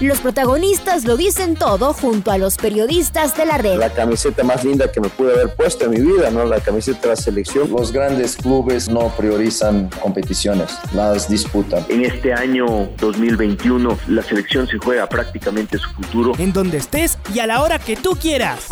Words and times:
Los 0.00 0.20
protagonistas 0.20 1.04
lo 1.04 1.16
dicen 1.16 1.56
todo 1.56 1.92
junto 1.92 2.30
a 2.30 2.38
los 2.38 2.56
periodistas 2.56 3.36
de 3.36 3.44
la 3.44 3.58
red. 3.58 3.78
La 3.78 3.92
camiseta 3.92 4.44
más 4.44 4.62
linda 4.62 4.92
que 4.92 5.00
me 5.00 5.08
pude 5.08 5.32
haber 5.32 5.56
puesto 5.56 5.86
en 5.86 5.90
mi 5.90 6.00
vida, 6.00 6.30
¿no? 6.30 6.44
La 6.44 6.60
camiseta 6.60 7.00
de 7.00 7.08
la 7.08 7.16
selección. 7.16 7.68
Los 7.68 7.90
grandes 7.90 8.36
clubes 8.36 8.88
no 8.88 9.08
priorizan 9.16 9.90
competiciones, 10.00 10.78
las 10.94 11.28
disputan. 11.28 11.84
En 11.88 12.04
este 12.04 12.32
año 12.32 12.88
2021 13.00 13.98
la 14.06 14.22
selección 14.22 14.68
se 14.68 14.78
juega 14.78 15.08
prácticamente 15.08 15.78
su 15.78 15.90
futuro. 15.90 16.32
En 16.38 16.52
donde 16.52 16.76
estés 16.76 17.18
y 17.34 17.40
a 17.40 17.48
la 17.48 17.60
hora 17.60 17.80
que 17.80 17.96
tú 17.96 18.10
quieras. 18.10 18.68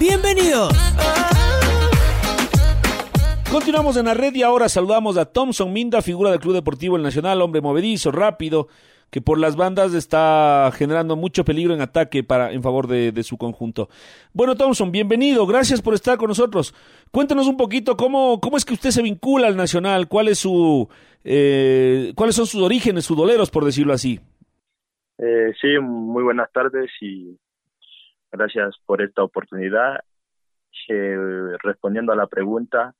Bienvenidos. 0.00 0.72
Continuamos 3.50 3.98
en 3.98 4.06
la 4.06 4.14
red 4.14 4.34
y 4.34 4.42
ahora 4.42 4.70
saludamos 4.70 5.18
a 5.18 5.26
Thompson 5.26 5.70
Minda, 5.74 6.00
figura 6.00 6.30
del 6.30 6.40
Club 6.40 6.54
Deportivo 6.54 6.96
El 6.96 7.02
Nacional, 7.02 7.42
hombre 7.42 7.60
movedizo, 7.60 8.10
rápido, 8.10 8.68
que 9.12 9.20
por 9.20 9.38
las 9.38 9.56
bandas 9.56 9.92
está 9.92 10.70
generando 10.74 11.16
mucho 11.16 11.44
peligro 11.44 11.74
en 11.74 11.82
ataque 11.82 12.24
para 12.24 12.50
en 12.50 12.62
favor 12.62 12.86
de, 12.86 13.22
su 13.22 13.36
conjunto. 13.36 13.90
Bueno, 14.32 14.54
Thompson, 14.54 14.90
bienvenido, 14.90 15.46
gracias 15.46 15.82
por 15.82 15.92
estar 15.92 16.16
con 16.16 16.28
nosotros. 16.28 16.74
Cuéntanos 17.10 17.46
un 17.46 17.58
poquito 17.58 17.94
cómo, 17.94 18.40
cómo 18.40 18.56
es 18.56 18.64
que 18.64 18.72
usted 18.72 18.88
se 18.88 19.02
vincula 19.02 19.48
al 19.48 19.56
Nacional, 19.56 20.08
cuál 20.08 20.28
es 20.28 20.38
su, 20.38 20.88
eh, 21.24 22.14
cuáles 22.16 22.36
son 22.36 22.46
sus 22.46 22.62
orígenes 22.62 23.06
doleros, 23.06 23.50
por 23.50 23.66
decirlo 23.66 23.92
así. 23.92 24.18
Eh, 25.18 25.52
sí, 25.60 25.78
muy 25.78 26.22
buenas 26.22 26.50
tardes 26.50 26.90
y 27.02 27.38
gracias 28.32 28.74
por 28.86 29.02
esta 29.02 29.22
oportunidad. 29.22 30.00
Eh, 30.88 31.16
respondiendo 31.62 32.12
a 32.12 32.16
la 32.16 32.28
pregunta, 32.28 32.94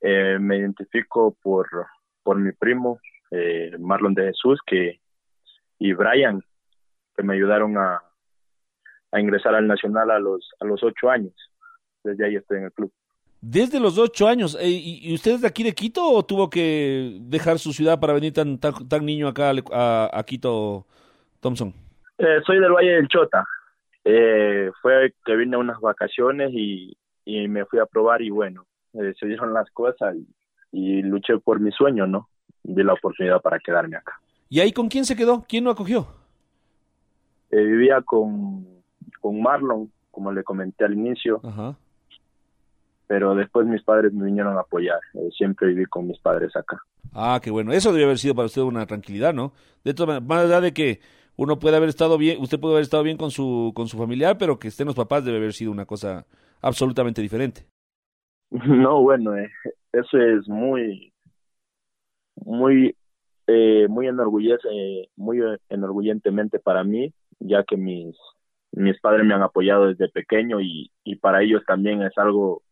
eh, 0.00 0.38
me 0.40 0.58
identifico 0.58 1.36
por, 1.40 1.68
por 2.24 2.36
mi 2.36 2.50
primo, 2.50 2.98
Marlon 3.78 4.14
de 4.14 4.26
Jesús, 4.26 4.60
que 4.66 5.00
y 5.78 5.92
Brian, 5.92 6.42
que 7.16 7.22
me 7.22 7.34
ayudaron 7.34 7.76
a, 7.78 8.02
a 9.12 9.20
ingresar 9.20 9.54
al 9.54 9.66
Nacional 9.66 10.10
a 10.10 10.18
los, 10.18 10.50
a 10.60 10.64
los 10.64 10.82
ocho 10.82 11.10
años. 11.10 11.34
Desde 12.04 12.26
ahí 12.26 12.36
estoy 12.36 12.58
en 12.58 12.64
el 12.64 12.72
club. 12.72 12.92
Desde 13.40 13.80
los 13.80 13.98
ocho 13.98 14.26
años. 14.26 14.56
Eh, 14.60 14.68
¿Y 14.68 15.14
usted 15.14 15.32
es 15.32 15.40
de 15.42 15.48
aquí 15.48 15.62
de 15.62 15.74
Quito 15.74 16.04
o 16.04 16.24
tuvo 16.24 16.48
que 16.48 17.18
dejar 17.20 17.58
su 17.58 17.72
ciudad 17.72 18.00
para 18.00 18.12
venir 18.12 18.32
tan, 18.32 18.58
tan, 18.58 19.04
niño 19.04 19.28
acá 19.28 19.52
a, 19.72 20.10
a 20.12 20.22
Quito, 20.24 20.86
Thompson? 21.40 21.72
Eh, 22.18 22.40
soy 22.44 22.60
del 22.60 22.72
Valle 22.72 22.92
del 22.92 23.08
Chota. 23.08 23.44
Eh, 24.04 24.70
fue 24.80 25.12
que 25.24 25.36
vine 25.36 25.56
a 25.56 25.60
unas 25.60 25.80
vacaciones 25.80 26.50
y, 26.52 26.96
y 27.24 27.48
me 27.48 27.64
fui 27.66 27.78
a 27.78 27.86
probar 27.86 28.22
y 28.22 28.30
bueno, 28.30 28.64
se 28.92 29.26
dieron 29.26 29.52
las 29.52 29.70
cosas 29.70 30.14
y, 30.16 30.26
y 30.72 31.02
luché 31.02 31.38
por 31.38 31.60
mi 31.60 31.72
sueño, 31.72 32.06
¿no? 32.06 32.28
De 32.62 32.84
la 32.84 32.94
oportunidad 32.94 33.40
para 33.42 33.58
quedarme 33.58 33.96
acá. 33.96 34.18
¿Y 34.48 34.60
ahí 34.60 34.72
con 34.72 34.88
quién 34.88 35.04
se 35.04 35.16
quedó? 35.16 35.44
¿Quién 35.48 35.64
lo 35.64 35.70
acogió? 35.70 36.06
Eh, 37.50 37.62
vivía 37.62 38.00
con, 38.02 38.66
con 39.20 39.40
Marlon, 39.40 39.90
como 40.10 40.32
le 40.32 40.44
comenté 40.44 40.84
al 40.84 40.94
inicio. 40.94 41.40
Pero 43.06 43.34
después 43.34 43.66
mis 43.66 43.82
padres 43.82 44.12
me 44.12 44.26
vinieron 44.26 44.56
a 44.56 44.60
apoyar. 44.60 44.98
Eh, 45.14 45.28
siempre 45.36 45.68
viví 45.68 45.86
con 45.86 46.06
mis 46.08 46.18
padres 46.18 46.54
acá. 46.56 46.80
Ah, 47.12 47.40
qué 47.42 47.50
bueno. 47.50 47.72
Eso 47.72 47.92
debe 47.92 48.04
haber 48.04 48.18
sido 48.18 48.34
para 48.34 48.46
usted 48.46 48.62
una 48.62 48.86
tranquilidad, 48.86 49.32
¿no? 49.32 49.52
De 49.84 49.94
todas 49.94 50.22
más 50.22 50.44
allá 50.44 50.60
de 50.60 50.72
que 50.72 51.00
uno 51.36 51.58
puede 51.58 51.76
haber 51.76 51.88
estado 51.88 52.18
bien, 52.18 52.40
usted 52.40 52.58
puede 52.58 52.74
haber 52.74 52.82
estado 52.82 53.02
bien 53.02 53.16
con 53.16 53.30
su, 53.30 53.72
con 53.74 53.88
su 53.88 53.98
familiar, 53.98 54.38
pero 54.38 54.58
que 54.58 54.68
estén 54.68 54.86
los 54.86 54.96
papás 54.96 55.24
debe 55.24 55.38
haber 55.38 55.52
sido 55.52 55.70
una 55.70 55.86
cosa 55.86 56.26
absolutamente 56.60 57.22
diferente. 57.22 57.66
No, 58.50 59.02
bueno, 59.02 59.36
eh, 59.36 59.50
eso 59.92 60.18
es 60.18 60.48
muy, 60.48 61.12
muy 62.36 62.94
eh, 63.46 63.86
muy 63.88 64.08
enorgullece, 64.08 65.10
muy 65.16 65.40
enorgullentemente 65.68 66.58
para 66.58 66.84
mí, 66.84 67.12
ya 67.38 67.64
que 67.64 67.76
mis, 67.76 68.16
mis 68.72 69.00
padres 69.00 69.26
me 69.26 69.34
han 69.34 69.42
apoyado 69.42 69.86
desde 69.86 70.08
pequeño 70.08 70.60
y, 70.60 70.90
y 71.04 71.16
para 71.16 71.42
ellos 71.42 71.62
también 71.66 72.02
es 72.02 72.16
algo 72.16 72.62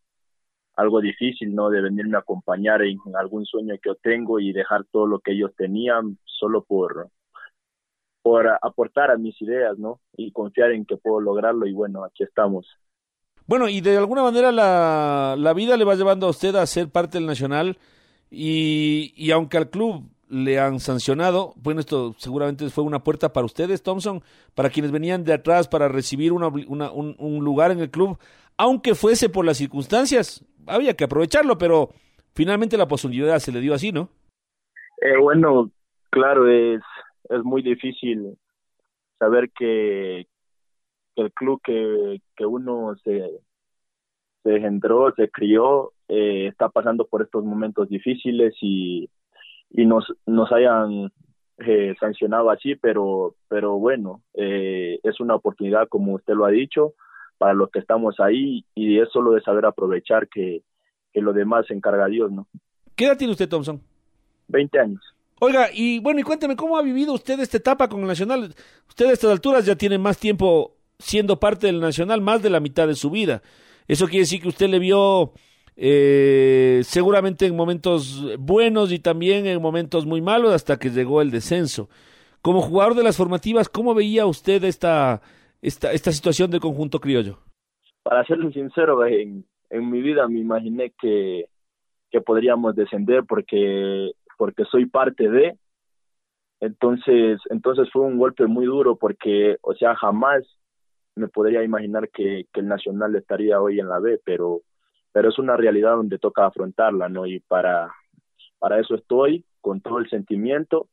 algo 0.76 1.00
difícil, 1.00 1.54
¿no? 1.54 1.70
De 1.70 1.80
venirme 1.80 2.16
a 2.16 2.20
acompañar 2.20 2.82
en 2.82 2.98
algún 3.18 3.46
sueño 3.46 3.74
que 3.74 3.90
yo 3.90 3.94
tengo 3.96 4.40
y 4.40 4.52
dejar 4.52 4.84
todo 4.90 5.06
lo 5.06 5.20
que 5.20 5.32
ellos 5.32 5.52
tenían 5.56 6.18
solo 6.24 6.64
por, 6.64 7.10
por 8.22 8.48
aportar 8.60 9.10
a 9.10 9.16
mis 9.16 9.40
ideas, 9.40 9.78
¿no? 9.78 10.00
Y 10.16 10.32
confiar 10.32 10.72
en 10.72 10.84
que 10.84 10.96
puedo 10.96 11.20
lograrlo 11.20 11.66
y 11.66 11.72
bueno, 11.72 12.04
aquí 12.04 12.24
estamos. 12.24 12.66
Bueno, 13.46 13.68
y 13.68 13.80
de 13.80 13.96
alguna 13.96 14.22
manera 14.22 14.50
la, 14.50 15.36
la 15.38 15.52
vida 15.52 15.76
le 15.76 15.84
va 15.84 15.94
llevando 15.94 16.26
a 16.26 16.30
usted 16.30 16.54
a 16.56 16.66
ser 16.66 16.88
parte 16.88 17.18
del 17.18 17.26
Nacional 17.26 17.76
y, 18.30 19.12
y 19.16 19.30
aunque 19.30 19.58
al 19.58 19.70
club 19.70 20.10
le 20.28 20.58
han 20.58 20.80
sancionado. 20.80 21.54
Bueno, 21.56 21.80
esto 21.80 22.14
seguramente 22.18 22.68
fue 22.70 22.84
una 22.84 23.02
puerta 23.02 23.32
para 23.32 23.46
ustedes, 23.46 23.82
Thompson, 23.82 24.22
para 24.54 24.70
quienes 24.70 24.92
venían 24.92 25.24
de 25.24 25.32
atrás 25.32 25.68
para 25.68 25.88
recibir 25.88 26.32
una, 26.32 26.48
un, 26.48 27.44
lugar 27.44 27.70
en 27.70 27.80
el 27.80 27.90
club, 27.90 28.18
aunque 28.56 28.94
fuese 28.94 29.28
por 29.28 29.44
las 29.44 29.58
circunstancias. 29.58 30.44
Había 30.66 30.94
que 30.94 31.04
aprovecharlo, 31.04 31.58
pero 31.58 31.90
finalmente 32.34 32.76
la 32.76 32.88
posibilidad 32.88 33.38
se 33.38 33.52
le 33.52 33.60
dio 33.60 33.74
así, 33.74 33.92
¿no? 33.92 34.08
Eh, 35.02 35.16
bueno, 35.20 35.70
claro, 36.10 36.48
es, 36.48 36.80
es 37.28 37.44
muy 37.44 37.62
difícil 37.62 38.36
saber 39.18 39.50
que, 39.50 40.26
el 41.16 41.32
club 41.32 41.60
que, 41.62 42.20
que 42.36 42.44
uno 42.44 42.96
se, 43.04 43.30
se 44.42 44.56
engendró, 44.56 45.12
se 45.14 45.30
crió, 45.30 45.92
eh, 46.08 46.48
está 46.48 46.68
pasando 46.68 47.06
por 47.06 47.22
estos 47.22 47.44
momentos 47.44 47.88
difíciles 47.88 48.54
y 48.60 49.08
y 49.70 49.86
nos, 49.86 50.12
nos 50.26 50.50
hayan 50.52 51.10
eh, 51.58 51.94
sancionado 52.00 52.50
así, 52.50 52.74
pero, 52.76 53.34
pero 53.48 53.78
bueno, 53.78 54.22
eh, 54.34 54.98
es 55.02 55.20
una 55.20 55.34
oportunidad, 55.34 55.88
como 55.88 56.14
usted 56.14 56.34
lo 56.34 56.44
ha 56.44 56.50
dicho, 56.50 56.94
para 57.38 57.54
los 57.54 57.70
que 57.70 57.78
estamos 57.78 58.20
ahí 58.20 58.64
y 58.74 58.98
es 58.98 59.08
solo 59.12 59.32
de 59.32 59.40
saber 59.42 59.66
aprovechar 59.66 60.28
que, 60.28 60.62
que 61.12 61.20
lo 61.20 61.32
demás 61.32 61.66
se 61.66 61.74
encarga 61.74 62.06
Dios, 62.06 62.30
¿no? 62.30 62.46
¿Qué 62.96 63.06
edad 63.06 63.16
tiene 63.16 63.32
usted, 63.32 63.48
Thompson? 63.48 63.80
Veinte 64.48 64.78
años. 64.78 65.00
Oiga, 65.40 65.68
y 65.72 65.98
bueno, 65.98 66.20
y 66.20 66.22
cuénteme, 66.22 66.56
¿cómo 66.56 66.76
ha 66.76 66.82
vivido 66.82 67.12
usted 67.12 67.40
esta 67.40 67.56
etapa 67.56 67.88
con 67.88 68.00
el 68.00 68.06
Nacional? 68.06 68.54
Usted 68.88 69.06
a 69.06 69.12
estas 69.12 69.30
alturas 69.30 69.66
ya 69.66 69.76
tiene 69.76 69.98
más 69.98 70.18
tiempo 70.18 70.76
siendo 70.98 71.40
parte 71.40 71.66
del 71.66 71.80
Nacional, 71.80 72.20
más 72.20 72.42
de 72.42 72.50
la 72.50 72.60
mitad 72.60 72.86
de 72.86 72.94
su 72.94 73.10
vida. 73.10 73.42
Eso 73.88 74.06
quiere 74.06 74.20
decir 74.20 74.40
que 74.40 74.48
usted 74.48 74.68
le 74.68 74.78
vio 74.78 75.32
eh, 75.76 76.80
seguramente 76.84 77.46
en 77.46 77.56
momentos 77.56 78.24
buenos 78.38 78.92
y 78.92 78.98
también 78.98 79.46
en 79.46 79.60
momentos 79.60 80.06
muy 80.06 80.20
malos 80.20 80.52
hasta 80.52 80.78
que 80.78 80.90
llegó 80.90 81.20
el 81.20 81.30
descenso. 81.30 81.88
Como 82.42 82.60
jugador 82.60 82.94
de 82.94 83.02
las 83.02 83.16
formativas, 83.16 83.68
¿cómo 83.68 83.94
veía 83.94 84.26
usted 84.26 84.62
esta, 84.64 85.22
esta, 85.62 85.92
esta 85.92 86.12
situación 86.12 86.50
del 86.50 86.60
conjunto 86.60 87.00
criollo? 87.00 87.38
Para 88.02 88.24
serle 88.24 88.52
sincero, 88.52 89.04
en, 89.06 89.44
en 89.70 89.90
mi 89.90 90.02
vida 90.02 90.28
me 90.28 90.40
imaginé 90.40 90.92
que, 91.00 91.46
que 92.10 92.20
podríamos 92.20 92.76
descender 92.76 93.24
porque, 93.26 94.12
porque 94.36 94.64
soy 94.66 94.86
parte 94.86 95.28
de, 95.28 95.56
entonces, 96.60 97.40
entonces 97.50 97.88
fue 97.92 98.02
un 98.02 98.18
golpe 98.18 98.46
muy 98.46 98.66
duro 98.66 98.96
porque, 98.96 99.56
o 99.62 99.74
sea, 99.74 99.94
jamás 99.96 100.42
me 101.14 101.28
podría 101.28 101.62
imaginar 101.62 102.08
que, 102.08 102.46
que 102.52 102.60
el 102.60 102.68
Nacional 102.68 103.14
estaría 103.16 103.60
hoy 103.60 103.80
en 103.80 103.88
la 103.88 103.98
B, 103.98 104.20
pero 104.24 104.62
pero 105.14 105.28
es 105.28 105.38
una 105.38 105.56
realidad 105.56 105.94
donde 105.94 106.18
toca 106.18 106.44
afrontarla, 106.44 107.08
¿no? 107.08 107.24
Y 107.24 107.38
para, 107.38 107.94
para 108.58 108.80
eso 108.80 108.96
estoy, 108.96 109.44
con 109.60 109.80
todo 109.80 110.00
el 110.00 110.10
sentimiento, 110.10 110.88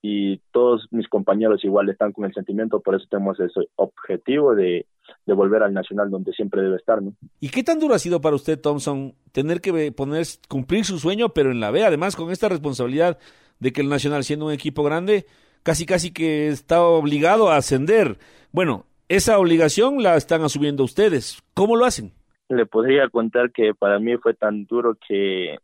y 0.00 0.38
todos 0.52 0.86
mis 0.92 1.08
compañeros 1.08 1.64
igual 1.64 1.88
están 1.88 2.12
con 2.12 2.24
el 2.24 2.32
sentimiento, 2.32 2.78
por 2.78 2.94
eso 2.94 3.06
tenemos 3.10 3.40
ese 3.40 3.68
objetivo 3.74 4.54
de, 4.54 4.86
de 5.26 5.34
volver 5.34 5.64
al 5.64 5.74
Nacional 5.74 6.08
donde 6.08 6.32
siempre 6.34 6.62
debe 6.62 6.76
estar, 6.76 7.02
¿no? 7.02 7.14
¿Y 7.40 7.48
qué 7.48 7.64
tan 7.64 7.80
duro 7.80 7.94
ha 7.94 7.98
sido 7.98 8.20
para 8.20 8.36
usted, 8.36 8.60
Thompson, 8.60 9.16
tener 9.32 9.60
que 9.60 9.90
poner, 9.90 10.24
cumplir 10.48 10.84
su 10.84 11.00
sueño, 11.00 11.30
pero 11.30 11.50
en 11.50 11.58
la 11.58 11.72
B, 11.72 11.84
además 11.84 12.14
con 12.14 12.30
esta 12.30 12.48
responsabilidad 12.48 13.18
de 13.58 13.72
que 13.72 13.80
el 13.80 13.88
Nacional, 13.88 14.22
siendo 14.22 14.46
un 14.46 14.52
equipo 14.52 14.84
grande, 14.84 15.26
casi 15.64 15.84
casi 15.84 16.12
que 16.12 16.46
está 16.46 16.80
obligado 16.84 17.50
a 17.50 17.56
ascender? 17.56 18.18
Bueno, 18.52 18.86
esa 19.08 19.36
obligación 19.36 20.00
la 20.00 20.16
están 20.16 20.42
asumiendo 20.42 20.84
ustedes. 20.84 21.42
¿Cómo 21.54 21.74
lo 21.74 21.86
hacen? 21.86 22.12
Le 22.48 22.66
podría 22.66 23.08
contar 23.08 23.52
que 23.52 23.74
para 23.74 23.98
mí 23.98 24.16
fue 24.18 24.34
tan 24.34 24.64
duro 24.66 24.96
que, 25.06 25.58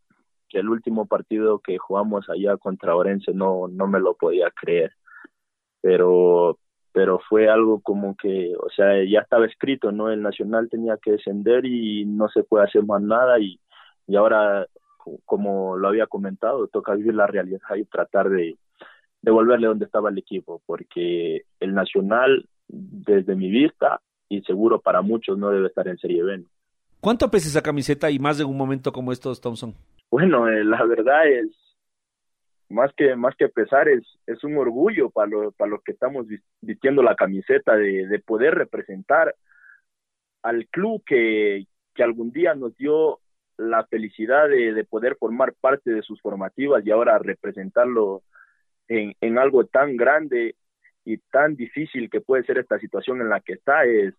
el 0.50 0.68
último 0.68 1.06
partido 1.06 1.58
que 1.58 1.78
jugamos 1.78 2.30
allá 2.30 2.56
contra 2.56 2.94
Orense 2.94 3.34
no, 3.34 3.66
no 3.66 3.88
me 3.88 3.98
lo 3.98 4.14
podía 4.14 4.52
creer. 4.52 4.92
Pero, 5.80 6.60
pero 6.92 7.18
fue 7.28 7.48
algo 7.48 7.80
como 7.80 8.14
que, 8.16 8.54
o 8.56 8.70
sea, 8.70 9.02
ya 9.04 9.18
estaba 9.18 9.46
escrito, 9.46 9.90
¿no? 9.90 10.10
El 10.10 10.22
Nacional 10.22 10.68
tenía 10.70 10.96
que 11.02 11.12
descender 11.12 11.66
y 11.66 12.04
no 12.04 12.28
se 12.28 12.44
puede 12.44 12.66
hacer 12.66 12.84
más 12.84 13.02
nada 13.02 13.40
y, 13.40 13.58
y 14.06 14.14
ahora, 14.14 14.68
como 15.24 15.76
lo 15.76 15.88
había 15.88 16.06
comentado, 16.06 16.68
toca 16.68 16.94
vivir 16.94 17.14
la 17.16 17.26
realidad 17.26 17.74
y 17.76 17.84
tratar 17.86 18.30
de, 18.30 18.56
de 19.22 19.30
volverle 19.32 19.66
donde 19.66 19.86
estaba 19.86 20.10
el 20.10 20.18
equipo, 20.18 20.62
porque 20.66 21.42
el 21.58 21.74
Nacional, 21.74 22.46
desde 22.68 23.34
mi 23.34 23.50
vista, 23.50 24.00
y 24.28 24.42
seguro 24.42 24.80
para 24.80 25.02
muchos, 25.02 25.38
no 25.38 25.50
debe 25.50 25.68
estar 25.68 25.88
en 25.88 25.98
Serie 25.98 26.22
B. 26.22 26.44
¿Cuánto 27.04 27.30
pesa 27.30 27.48
esa 27.48 27.60
camiseta 27.60 28.10
y 28.10 28.18
más 28.18 28.38
de 28.38 28.44
un 28.44 28.56
momento 28.56 28.90
como 28.90 29.12
estos, 29.12 29.38
Thompson? 29.38 29.74
Bueno, 30.10 30.48
eh, 30.48 30.64
la 30.64 30.82
verdad 30.84 31.28
es, 31.28 31.50
más 32.70 32.94
que 32.96 33.14
más 33.14 33.36
que 33.36 33.50
pesar 33.50 33.88
es 33.88 34.02
es 34.26 34.42
un 34.42 34.56
orgullo 34.56 35.10
para 35.10 35.26
los 35.28 35.54
para 35.54 35.72
los 35.72 35.82
que 35.84 35.92
estamos 35.92 36.26
vistiendo 36.62 37.02
la 37.02 37.14
camiseta 37.14 37.76
de, 37.76 38.06
de 38.06 38.18
poder 38.20 38.54
representar 38.54 39.34
al 40.42 40.66
club 40.68 41.02
que, 41.04 41.66
que 41.94 42.02
algún 42.02 42.32
día 42.32 42.54
nos 42.54 42.74
dio 42.78 43.20
la 43.58 43.84
felicidad 43.84 44.48
de, 44.48 44.72
de, 44.72 44.84
poder 44.84 45.16
formar 45.16 45.52
parte 45.60 45.90
de 45.90 46.00
sus 46.00 46.22
formativas 46.22 46.86
y 46.86 46.90
ahora 46.90 47.18
representarlo 47.18 48.22
en, 48.88 49.14
en 49.20 49.38
algo 49.38 49.66
tan 49.66 49.98
grande 49.98 50.56
y 51.04 51.18
tan 51.18 51.54
difícil 51.54 52.08
que 52.08 52.22
puede 52.22 52.44
ser 52.44 52.56
esta 52.56 52.78
situación 52.78 53.20
en 53.20 53.28
la 53.28 53.40
que 53.40 53.52
está 53.52 53.84
es 53.84 54.14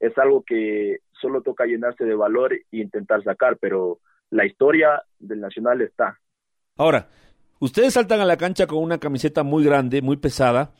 es 0.00 0.16
algo 0.18 0.42
que 0.42 0.98
solo 1.20 1.42
toca 1.42 1.66
llenarse 1.66 2.04
de 2.04 2.14
valor 2.14 2.52
e 2.54 2.64
intentar 2.70 3.22
sacar, 3.24 3.58
pero 3.58 3.98
la 4.30 4.46
historia 4.46 5.02
del 5.18 5.40
Nacional 5.40 5.80
está. 5.80 6.18
Ahora, 6.76 7.08
Ustedes 7.60 7.94
saltan 7.94 8.20
a 8.20 8.24
la 8.24 8.36
cancha 8.36 8.66
con 8.66 8.78
una 8.78 8.98
camiseta 8.98 9.42
muy 9.42 9.64
grande, 9.64 10.00
muy 10.00 10.16
pesada. 10.16 10.72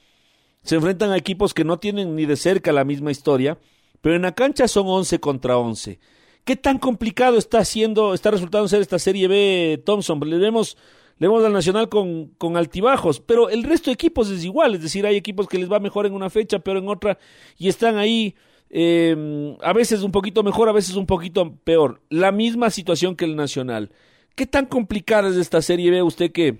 Se 0.62 0.76
enfrentan 0.76 1.10
a 1.10 1.16
equipos 1.16 1.52
que 1.52 1.64
no 1.64 1.78
tienen 1.78 2.14
ni 2.14 2.24
de 2.24 2.36
cerca 2.36 2.72
la 2.72 2.84
misma 2.84 3.10
historia, 3.10 3.58
pero 4.00 4.14
en 4.14 4.22
la 4.22 4.34
cancha 4.34 4.68
son 4.68 4.86
11 4.86 5.18
contra 5.18 5.58
11. 5.58 5.98
¿Qué 6.44 6.56
tan 6.56 6.78
complicado 6.78 7.36
está 7.36 7.58
haciendo, 7.58 8.14
está 8.14 8.30
resultando 8.30 8.68
ser 8.68 8.80
esta 8.80 8.98
Serie 8.98 9.26
B, 9.26 9.82
Thompson? 9.84 10.20
Le 10.20 10.38
vemos, 10.38 10.78
le 11.18 11.26
vemos 11.26 11.44
al 11.44 11.52
Nacional 11.52 11.88
con, 11.88 12.28
con 12.38 12.56
altibajos, 12.56 13.20
pero 13.20 13.50
el 13.50 13.64
resto 13.64 13.90
de 13.90 13.94
equipos 13.94 14.30
es 14.30 14.44
igual, 14.44 14.76
es 14.76 14.82
decir, 14.82 15.04
hay 15.04 15.16
equipos 15.16 15.48
que 15.48 15.58
les 15.58 15.70
va 15.70 15.80
mejor 15.80 16.06
en 16.06 16.14
una 16.14 16.30
fecha, 16.30 16.60
pero 16.60 16.78
en 16.78 16.88
otra, 16.88 17.18
y 17.56 17.68
están 17.68 17.98
ahí 17.98 18.36
eh, 18.70 19.56
a 19.62 19.72
veces 19.72 20.02
un 20.02 20.12
poquito 20.12 20.42
mejor, 20.42 20.68
a 20.68 20.72
veces 20.72 20.96
un 20.96 21.06
poquito 21.06 21.56
peor. 21.64 22.00
La 22.10 22.32
misma 22.32 22.70
situación 22.70 23.16
que 23.16 23.24
el 23.24 23.36
Nacional. 23.36 23.90
¿Qué 24.34 24.46
tan 24.46 24.66
complicada 24.66 25.28
es 25.28 25.36
esta 25.36 25.60
Serie 25.62 25.90
B? 25.90 26.02
Usted 26.02 26.32
que 26.32 26.58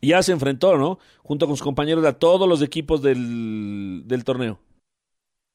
ya 0.00 0.22
se 0.22 0.32
enfrentó, 0.32 0.76
¿no? 0.76 0.98
Junto 1.22 1.46
con 1.46 1.56
sus 1.56 1.64
compañeros 1.64 2.04
a 2.04 2.18
todos 2.18 2.48
los 2.48 2.62
equipos 2.62 3.02
del, 3.02 4.02
del 4.06 4.24
torneo. 4.24 4.58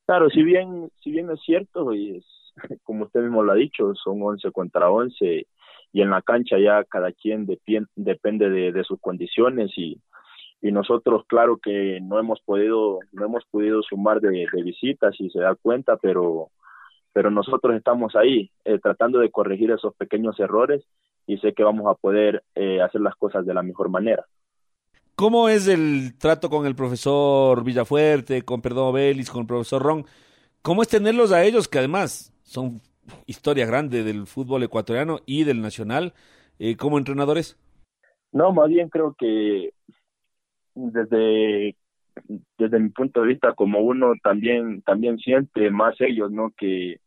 Claro, 0.05 0.29
si 0.29 0.43
bien, 0.43 0.91
si 1.01 1.11
bien 1.11 1.29
es 1.29 1.39
cierto, 1.45 1.93
y 1.93 2.17
es, 2.17 2.25
como 2.83 3.05
usted 3.05 3.21
mismo 3.21 3.43
lo 3.43 3.53
ha 3.53 3.55
dicho, 3.55 3.93
son 3.95 4.21
11 4.21 4.51
contra 4.51 4.91
11 4.91 5.47
y 5.93 6.01
en 6.01 6.09
la 6.09 6.21
cancha 6.21 6.57
ya 6.57 6.83
cada 6.85 7.11
quien 7.11 7.45
depende 7.95 8.49
de, 8.49 8.71
de 8.71 8.83
sus 8.83 8.99
condiciones 8.99 9.71
y, 9.77 9.99
y 10.61 10.71
nosotros 10.71 11.23
claro 11.27 11.57
que 11.57 11.99
no 12.01 12.19
hemos 12.19 12.39
podido 12.41 12.99
no 13.11 13.25
hemos 13.25 13.45
podido 13.45 13.81
sumar 13.81 14.21
de, 14.21 14.45
de 14.51 14.63
visitas 14.63 15.15
si 15.17 15.29
se 15.29 15.39
da 15.39 15.55
cuenta 15.55 15.97
pero 15.97 16.49
pero 17.13 17.29
nosotros 17.29 17.75
estamos 17.75 18.15
ahí 18.15 18.51
eh, 18.65 18.79
tratando 18.79 19.19
de 19.19 19.31
corregir 19.31 19.71
esos 19.71 19.93
pequeños 19.95 20.39
errores 20.39 20.83
y 21.27 21.37
sé 21.37 21.53
que 21.53 21.63
vamos 21.63 21.85
a 21.87 21.95
poder 21.95 22.43
eh, 22.55 22.81
hacer 22.81 23.01
las 23.01 23.15
cosas 23.15 23.45
de 23.45 23.53
la 23.53 23.63
mejor 23.63 23.89
manera. 23.89 24.25
¿Cómo 25.15 25.49
es 25.49 25.67
el 25.67 26.17
trato 26.17 26.49
con 26.49 26.65
el 26.65 26.75
profesor 26.75 27.63
Villafuerte, 27.63 28.43
con 28.43 28.61
Perdón 28.61 28.93
Vélez, 28.93 29.29
con 29.29 29.41
el 29.41 29.47
profesor 29.47 29.81
Ron? 29.81 30.05
¿Cómo 30.61 30.81
es 30.81 30.87
tenerlos 30.87 31.31
a 31.31 31.43
ellos 31.43 31.67
que 31.67 31.79
además 31.79 32.33
son 32.43 32.81
historia 33.25 33.65
grande 33.65 34.03
del 34.03 34.25
fútbol 34.25 34.63
ecuatoriano 34.63 35.19
y 35.25 35.43
del 35.43 35.61
nacional 35.61 36.13
eh, 36.59 36.75
como 36.77 36.97
entrenadores? 36.97 37.57
No, 38.31 38.51
más 38.53 38.69
bien 38.69 38.89
creo 38.89 39.15
que 39.17 39.73
desde 40.75 41.75
desde 42.57 42.79
mi 42.79 42.89
punto 42.89 43.21
de 43.21 43.27
vista 43.27 43.53
como 43.53 43.79
uno 43.79 44.13
también 44.23 44.81
también 44.81 45.17
siente 45.17 45.69
más 45.69 45.95
ellos, 45.99 46.31
¿no? 46.31 46.51
Que, 46.57 46.99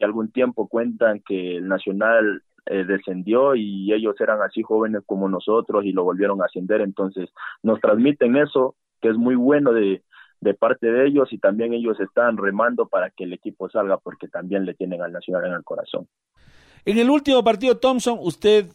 algún 0.00 0.32
tiempo 0.32 0.66
cuentan 0.66 1.22
que 1.24 1.58
el 1.58 1.68
Nacional 1.68 2.42
eh, 2.66 2.82
descendió 2.84 3.54
y 3.54 3.92
ellos 3.92 4.20
eran 4.20 4.42
así 4.42 4.60
jóvenes 4.60 5.02
como 5.06 5.28
nosotros 5.28 5.84
y 5.84 5.92
lo 5.92 6.02
volvieron 6.02 6.42
a 6.42 6.46
ascender, 6.46 6.80
entonces 6.80 7.30
nos 7.62 7.80
transmiten 7.80 8.36
eso, 8.36 8.74
que 9.00 9.10
es 9.10 9.16
muy 9.16 9.36
bueno 9.36 9.72
de, 9.72 10.02
de 10.40 10.54
parte 10.54 10.90
de 10.90 11.06
ellos 11.06 11.32
y 11.32 11.38
también 11.38 11.72
ellos 11.72 12.00
están 12.00 12.36
remando 12.36 12.88
para 12.88 13.10
que 13.10 13.22
el 13.22 13.32
equipo 13.32 13.70
salga 13.70 13.96
porque 13.96 14.26
también 14.26 14.64
le 14.64 14.74
tienen 14.74 15.00
al 15.02 15.12
Nacional 15.12 15.46
en 15.46 15.52
el 15.52 15.62
corazón. 15.62 16.08
En 16.84 16.98
el 16.98 17.08
último 17.08 17.44
partido, 17.44 17.78
Thompson, 17.78 18.18
usted 18.20 18.66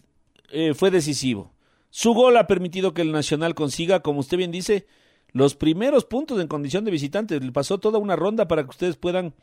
eh, 0.49 0.73
fue 0.73 0.91
decisivo. 0.91 1.51
Su 1.97 2.13
gol 2.13 2.37
ha 2.37 2.45
permitido 2.45 2.93
que 2.93 3.01
el 3.01 3.11
Nacional 3.11 3.55
consiga, 3.55 4.01
como 4.01 4.19
usted 4.19 4.37
bien 4.37 4.51
dice, 4.51 4.85
los 5.31 5.55
primeros 5.55 6.05
puntos 6.05 6.39
en 6.39 6.47
condición 6.47 6.85
de 6.85 6.91
visitante. 6.91 7.39
Le 7.39 7.51
pasó 7.51 7.79
toda 7.79 7.97
una 7.97 8.15
ronda 8.15 8.47
para 8.47 8.61
que 8.61 8.69
ustedes 8.69 8.97
puedan 8.97 9.33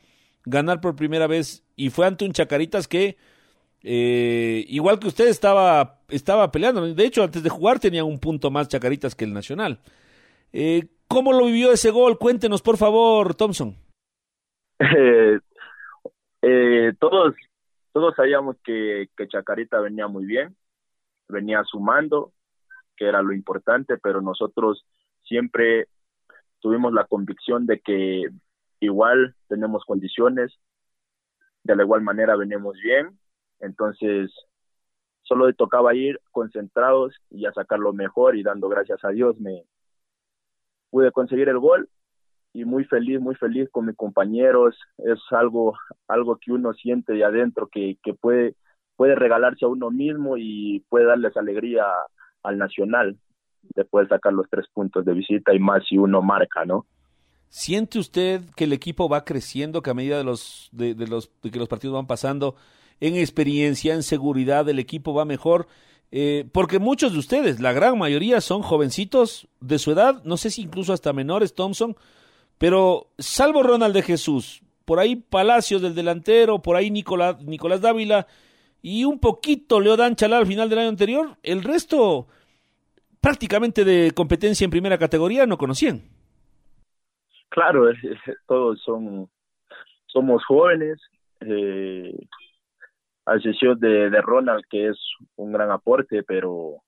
ganar 0.44 0.80
por 0.80 0.94
primera 0.94 1.26
vez 1.26 1.66
y 1.74 1.90
fue 1.90 2.06
ante 2.06 2.24
un 2.24 2.30
Chacaritas 2.30 2.86
que 2.86 3.16
eh, 3.82 4.64
igual 4.68 5.00
que 5.00 5.08
usted 5.08 5.26
estaba, 5.26 5.98
estaba 6.08 6.52
peleando. 6.52 6.94
De 6.94 7.04
hecho, 7.04 7.24
antes 7.24 7.42
de 7.42 7.50
jugar 7.50 7.80
tenía 7.80 8.04
un 8.04 8.20
punto 8.20 8.52
más 8.52 8.68
Chacaritas 8.68 9.16
que 9.16 9.24
el 9.24 9.32
Nacional. 9.32 9.80
Eh, 10.52 10.86
¿Cómo 11.08 11.32
lo 11.32 11.46
vivió 11.46 11.72
ese 11.72 11.90
gol? 11.90 12.18
Cuéntenos, 12.20 12.62
por 12.62 12.76
favor, 12.76 13.34
Thompson. 13.34 13.74
Eh, 16.46 16.92
todos, 17.00 17.34
todos 17.94 18.14
sabíamos 18.14 18.56
que, 18.62 19.08
que 19.16 19.26
Chacarita 19.28 19.80
venía 19.80 20.08
muy 20.08 20.26
bien, 20.26 20.54
venía 21.26 21.64
sumando, 21.64 22.34
que 22.96 23.08
era 23.08 23.22
lo 23.22 23.32
importante, 23.32 23.98
pero 23.98 24.20
nosotros 24.20 24.84
siempre 25.22 25.88
tuvimos 26.60 26.92
la 26.92 27.04
convicción 27.04 27.66
de 27.66 27.80
que 27.80 28.28
igual 28.80 29.34
tenemos 29.48 29.84
condiciones, 29.84 30.52
de 31.62 31.76
la 31.76 31.82
igual 31.82 32.02
manera 32.02 32.36
venimos 32.36 32.76
bien 32.82 33.18
entonces, 33.64 34.30
solo 35.22 35.46
le 35.46 35.54
tocaba 35.54 35.94
ir 35.94 36.20
concentrados 36.30 37.14
y 37.30 37.46
a 37.46 37.52
sacar 37.52 37.78
lo 37.78 37.92
mejor 37.92 38.36
y 38.36 38.42
dando 38.42 38.68
gracias 38.68 39.02
a 39.04 39.08
Dios 39.08 39.38
me 39.40 39.64
pude 40.90 41.10
conseguir 41.12 41.48
el 41.48 41.58
gol 41.58 41.88
y 42.52 42.64
muy 42.64 42.84
feliz, 42.84 43.20
muy 43.20 43.34
feliz 43.34 43.68
con 43.70 43.86
mis 43.86 43.96
compañeros. 43.96 44.78
Es 44.98 45.18
algo, 45.30 45.74
algo 46.08 46.38
que 46.38 46.52
uno 46.52 46.72
siente 46.74 47.14
de 47.14 47.24
adentro 47.24 47.68
que, 47.68 47.98
que 48.02 48.14
puede, 48.14 48.54
puede 48.96 49.14
regalarse 49.14 49.64
a 49.64 49.68
uno 49.68 49.90
mismo 49.90 50.36
y 50.36 50.84
puede 50.88 51.06
darles 51.06 51.36
alegría 51.36 51.86
al 52.44 52.58
Nacional 52.58 53.18
de 53.74 53.84
poder 53.84 54.08
sacar 54.08 54.32
los 54.32 54.48
tres 54.50 54.66
puntos 54.72 55.04
de 55.04 55.14
visita 55.14 55.54
y 55.54 55.58
más 55.58 55.82
si 55.88 55.96
uno 55.96 56.22
marca, 56.22 56.64
¿no? 56.64 56.86
¿Siente 57.48 57.98
usted 57.98 58.42
que 58.56 58.64
el 58.64 58.72
equipo 58.72 59.08
va 59.08 59.24
creciendo, 59.24 59.80
que 59.82 59.90
a 59.90 59.94
medida 59.94 60.18
de 60.18 60.24
los, 60.24 60.68
de, 60.72 60.94
de 60.94 61.06
los, 61.06 61.30
de 61.42 61.50
que 61.50 61.58
los 61.58 61.68
partidos 61.68 61.94
van 61.94 62.06
pasando, 62.06 62.56
en 63.00 63.16
experiencia, 63.16 63.94
en 63.94 64.02
seguridad, 64.02 64.68
el 64.68 64.78
equipo 64.78 65.14
va 65.14 65.24
mejor. 65.24 65.66
Eh, 66.10 66.48
porque 66.52 66.78
muchos 66.78 67.12
de 67.12 67.18
ustedes, 67.18 67.60
la 67.60 67.72
gran 67.72 67.98
mayoría, 67.98 68.40
son 68.40 68.62
jovencitos 68.62 69.48
de 69.60 69.78
su 69.78 69.90
edad, 69.92 70.22
no 70.24 70.36
sé 70.36 70.50
si 70.50 70.62
incluso 70.62 70.92
hasta 70.92 71.12
menores, 71.12 71.54
Thompson, 71.54 71.96
pero 72.58 73.08
salvo 73.18 73.62
Ronald 73.62 73.94
de 73.94 74.02
Jesús, 74.02 74.62
por 74.84 75.00
ahí 75.00 75.16
Palacios 75.16 75.82
del 75.82 75.94
delantero, 75.94 76.62
por 76.62 76.76
ahí 76.76 76.90
Nicolás, 76.90 77.42
Nicolás 77.42 77.80
Dávila 77.80 78.28
y 78.86 79.06
un 79.06 79.18
poquito 79.18 79.80
Leodán 79.80 80.14
Chalá 80.14 80.36
al 80.36 80.46
final 80.46 80.68
del 80.68 80.80
año 80.80 80.90
anterior, 80.90 81.38
el 81.42 81.62
resto 81.62 82.26
prácticamente 83.18 83.82
de 83.82 84.12
competencia 84.14 84.66
en 84.66 84.70
primera 84.70 84.98
categoría 84.98 85.46
no 85.46 85.56
conocían. 85.56 86.02
Claro, 87.48 87.90
todos 88.46 88.82
son 88.82 89.30
somos 90.04 90.44
jóvenes, 90.44 91.00
eh, 91.40 92.14
a 93.24 93.36
excepción 93.36 93.80
de, 93.80 94.10
de 94.10 94.20
Ronald, 94.20 94.64
que 94.68 94.88
es 94.88 94.98
un 95.36 95.50
gran 95.50 95.70
aporte, 95.70 96.22
pero 96.22 96.82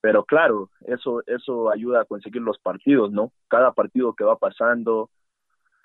pero 0.00 0.24
claro, 0.24 0.70
eso 0.86 1.22
eso 1.26 1.70
ayuda 1.70 2.00
a 2.00 2.06
conseguir 2.06 2.40
los 2.40 2.58
partidos, 2.60 3.12
¿no? 3.12 3.30
Cada 3.48 3.72
partido 3.72 4.14
que 4.14 4.24
va 4.24 4.36
pasando 4.36 5.10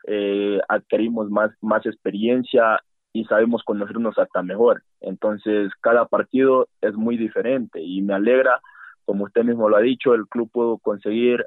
eh, 0.08 0.62
adquirimos 0.70 1.30
más 1.30 1.52
más 1.60 1.86
experiencia 1.86 2.80
y 3.12 3.26
sabemos 3.26 3.64
conocernos 3.66 4.18
hasta 4.18 4.42
mejor. 4.42 4.82
Entonces, 5.02 5.72
cada 5.82 6.06
partido 6.06 6.68
es 6.82 6.94
muy 6.94 7.18
diferente 7.18 7.82
y 7.82 8.02
me 8.02 8.14
alegra, 8.14 8.62
como 9.06 9.26
usted 9.26 9.44
mismo 9.44 9.70
lo 9.70 9.78
ha 9.78 9.82
dicho, 9.82 10.14
el 10.14 10.28
club 10.28 10.50
pudo 10.52 10.78
conseguir 10.78 11.46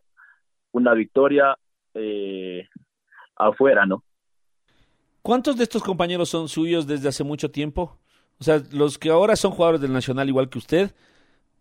una 0.73 0.95
victoria 0.95 1.57
eh, 1.95 2.69
afuera, 3.37 3.87
¿no? 3.87 4.04
¿Cuántos 5.23 5.57
de 5.57 5.64
estos 5.64 5.83
compañeros 5.83 6.28
son 6.30 6.49
suyos 6.49 6.87
desde 6.87 7.09
hace 7.09 7.25
mucho 7.25 7.50
tiempo? 7.50 7.99
O 8.38 8.45
sea, 8.45 8.62
los 8.73 8.99
que 8.99 9.11
ahora 9.11 9.37
son 9.37 9.50
jugadores 9.50 9.80
del 9.80 9.92
Nacional 9.92 10.28
igual 10.28 10.49
que 10.49 10.59
usted, 10.59 10.95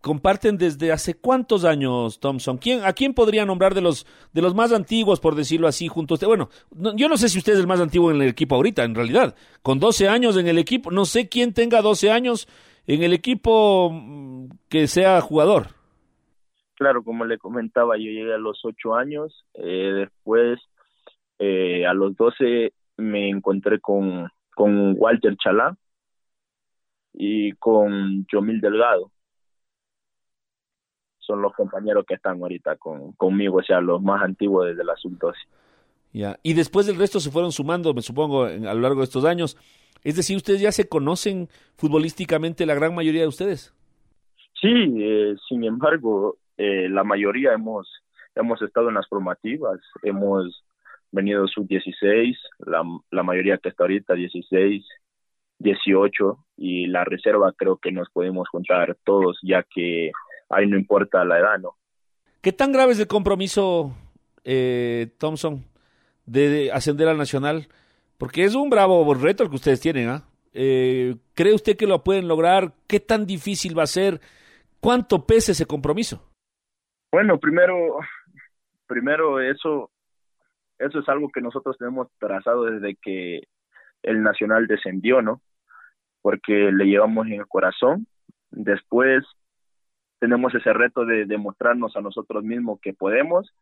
comparten 0.00 0.56
desde 0.56 0.92
hace 0.92 1.14
cuántos 1.14 1.64
años, 1.64 2.20
Thompson. 2.20 2.58
¿Quién, 2.58 2.84
¿A 2.84 2.92
quién 2.92 3.14
podría 3.14 3.44
nombrar 3.44 3.74
de 3.74 3.80
los, 3.80 4.06
de 4.32 4.42
los 4.42 4.54
más 4.54 4.72
antiguos, 4.72 5.20
por 5.20 5.34
decirlo 5.34 5.68
así, 5.68 5.88
junto 5.88 6.14
a 6.14 6.16
usted? 6.16 6.26
Bueno, 6.26 6.48
yo 6.96 7.08
no 7.08 7.16
sé 7.16 7.28
si 7.28 7.38
usted 7.38 7.54
es 7.54 7.60
el 7.60 7.66
más 7.66 7.80
antiguo 7.80 8.10
en 8.10 8.20
el 8.20 8.28
equipo 8.28 8.54
ahorita, 8.54 8.84
en 8.84 8.94
realidad. 8.94 9.34
Con 9.62 9.78
12 9.78 10.08
años 10.08 10.36
en 10.36 10.48
el 10.48 10.58
equipo, 10.58 10.90
no 10.90 11.04
sé 11.04 11.28
quién 11.28 11.52
tenga 11.52 11.82
12 11.82 12.10
años 12.10 12.48
en 12.86 13.02
el 13.02 13.12
equipo 13.12 13.90
mm, 13.92 14.46
que 14.68 14.86
sea 14.86 15.20
jugador. 15.20 15.68
Claro, 16.76 17.02
como 17.04 17.26
le 17.26 17.36
comentaba, 17.36 17.98
yo 17.98 18.04
llegué 18.04 18.34
a 18.34 18.38
los 18.38 18.60
8 18.64 18.94
años, 18.94 19.44
eh, 19.54 19.92
después 19.94 20.58
eh, 21.38 21.84
a 21.86 21.92
los 21.92 22.16
12 22.16 22.72
me 22.96 23.28
encontré 23.28 23.80
con, 23.80 24.28
con 24.54 24.94
Walter 24.96 25.36
Chalá 25.36 25.76
y 27.12 27.52
con 27.52 28.24
Yomil 28.32 28.60
Delgado 28.60 29.10
son 31.20 31.42
los 31.42 31.52
compañeros 31.54 32.04
que 32.06 32.14
están 32.14 32.40
ahorita 32.42 32.76
con, 32.76 33.12
conmigo, 33.12 33.58
o 33.58 33.62
sea, 33.62 33.80
los 33.80 34.02
más 34.02 34.22
antiguos 34.22 34.66
desde 34.66 34.84
la 34.84 34.96
sub-12. 34.96 35.34
Ya, 36.12 36.38
y 36.42 36.54
después 36.54 36.86
del 36.86 36.96
resto 36.96 37.20
se 37.20 37.30
fueron 37.30 37.52
sumando, 37.52 37.94
me 37.94 38.02
supongo, 38.02 38.44
a 38.44 38.74
lo 38.74 38.80
largo 38.80 39.00
de 39.00 39.04
estos 39.04 39.24
años. 39.24 39.56
Es 40.02 40.16
decir, 40.16 40.36
¿ustedes 40.36 40.60
ya 40.60 40.72
se 40.72 40.88
conocen 40.88 41.48
futbolísticamente 41.76 42.66
la 42.66 42.74
gran 42.74 42.94
mayoría 42.94 43.22
de 43.22 43.28
ustedes? 43.28 43.74
Sí, 44.60 44.68
eh, 44.98 45.36
sin 45.48 45.64
embargo, 45.64 46.36
eh, 46.56 46.88
la 46.88 47.04
mayoría 47.04 47.52
hemos, 47.52 47.88
hemos 48.34 48.60
estado 48.62 48.88
en 48.88 48.94
las 48.94 49.08
formativas, 49.08 49.78
hemos 50.02 50.64
venido 51.12 51.46
sub-16, 51.46 52.36
la, 52.66 52.82
la 53.10 53.22
mayoría 53.22 53.58
que 53.58 53.68
está 53.68 53.84
ahorita 53.84 54.14
16, 54.14 54.84
18 55.58 56.38
y 56.56 56.86
la 56.86 57.04
reserva 57.04 57.52
creo 57.56 57.76
que 57.76 57.92
nos 57.92 58.10
podemos 58.10 58.48
juntar 58.48 58.96
todos 59.04 59.38
ya 59.42 59.62
que 59.62 60.10
ahí 60.50 60.66
no 60.66 60.76
importa 60.76 61.24
la 61.24 61.38
edad, 61.38 61.58
¿no? 61.58 61.76
¿Qué 62.42 62.52
tan 62.52 62.72
grave 62.72 62.92
es 62.92 63.00
el 63.00 63.06
compromiso, 63.06 63.94
eh, 64.44 65.12
Thompson, 65.18 65.64
de, 66.26 66.70
ascender 66.72 67.08
al 67.08 67.18
Nacional? 67.18 67.68
Porque 68.18 68.44
es 68.44 68.54
un 68.54 68.68
bravo 68.68 69.12
reto 69.14 69.42
el 69.42 69.50
que 69.50 69.56
ustedes 69.56 69.80
tienen, 69.80 70.08
¿ah? 70.08 70.24
¿eh? 70.52 71.16
¿Cree 71.34 71.54
usted 71.54 71.76
que 71.76 71.86
lo 71.86 72.02
pueden 72.02 72.28
lograr? 72.28 72.72
¿Qué 72.86 73.00
tan 73.00 73.26
difícil 73.26 73.78
va 73.78 73.84
a 73.84 73.86
ser? 73.86 74.20
¿Cuánto 74.80 75.26
pesa 75.26 75.52
ese 75.52 75.66
compromiso? 75.66 76.26
Bueno, 77.12 77.38
primero, 77.38 77.98
primero 78.86 79.40
eso, 79.40 79.90
eso 80.78 80.98
es 80.98 81.08
algo 81.08 81.30
que 81.30 81.40
nosotros 81.40 81.76
tenemos 81.78 82.08
trazado 82.18 82.64
desde 82.64 82.96
que 82.96 83.42
el 84.02 84.22
Nacional 84.22 84.66
descendió, 84.66 85.20
¿no? 85.20 85.42
Porque 86.22 86.70
le 86.72 86.86
llevamos 86.86 87.26
en 87.26 87.34
el 87.34 87.46
corazón. 87.46 88.06
Después 88.50 89.24
tenemos 90.20 90.54
ese 90.54 90.72
reto 90.72 91.04
de 91.04 91.24
demostrarnos 91.24 91.96
a 91.96 92.00
nosotros 92.00 92.44
mismos 92.44 92.78
que 92.80 92.92
podemos 92.94 93.52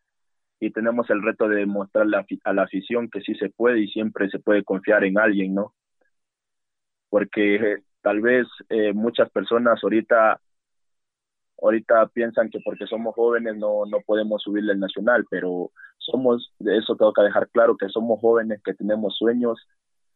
y 0.60 0.72
tenemos 0.72 1.08
el 1.10 1.22
reto 1.22 1.48
de 1.48 1.60
demostrarle 1.60 2.18
a 2.44 2.52
la 2.52 2.62
afición 2.62 3.08
que 3.08 3.20
sí 3.22 3.34
se 3.36 3.48
puede 3.50 3.80
y 3.80 3.88
siempre 3.88 4.28
se 4.28 4.40
puede 4.40 4.64
confiar 4.64 5.04
en 5.04 5.18
alguien, 5.18 5.54
¿no? 5.54 5.72
Porque 7.08 7.56
eh, 7.56 7.82
tal 8.02 8.20
vez 8.20 8.46
eh, 8.68 8.92
muchas 8.92 9.30
personas 9.30 9.82
ahorita 9.82 10.40
ahorita 11.62 12.06
piensan 12.08 12.50
que 12.50 12.60
porque 12.64 12.86
somos 12.86 13.14
jóvenes 13.14 13.56
no, 13.56 13.84
no 13.86 14.00
podemos 14.06 14.42
subirle 14.42 14.72
el 14.72 14.80
nacional, 14.80 15.26
pero 15.30 15.70
somos, 15.98 16.52
de 16.58 16.78
eso 16.78 16.96
tengo 16.96 17.12
que 17.12 17.22
dejar 17.22 17.48
claro 17.50 17.76
que 17.76 17.88
somos 17.88 18.20
jóvenes 18.20 18.60
que 18.64 18.74
tenemos 18.74 19.16
sueños, 19.16 19.58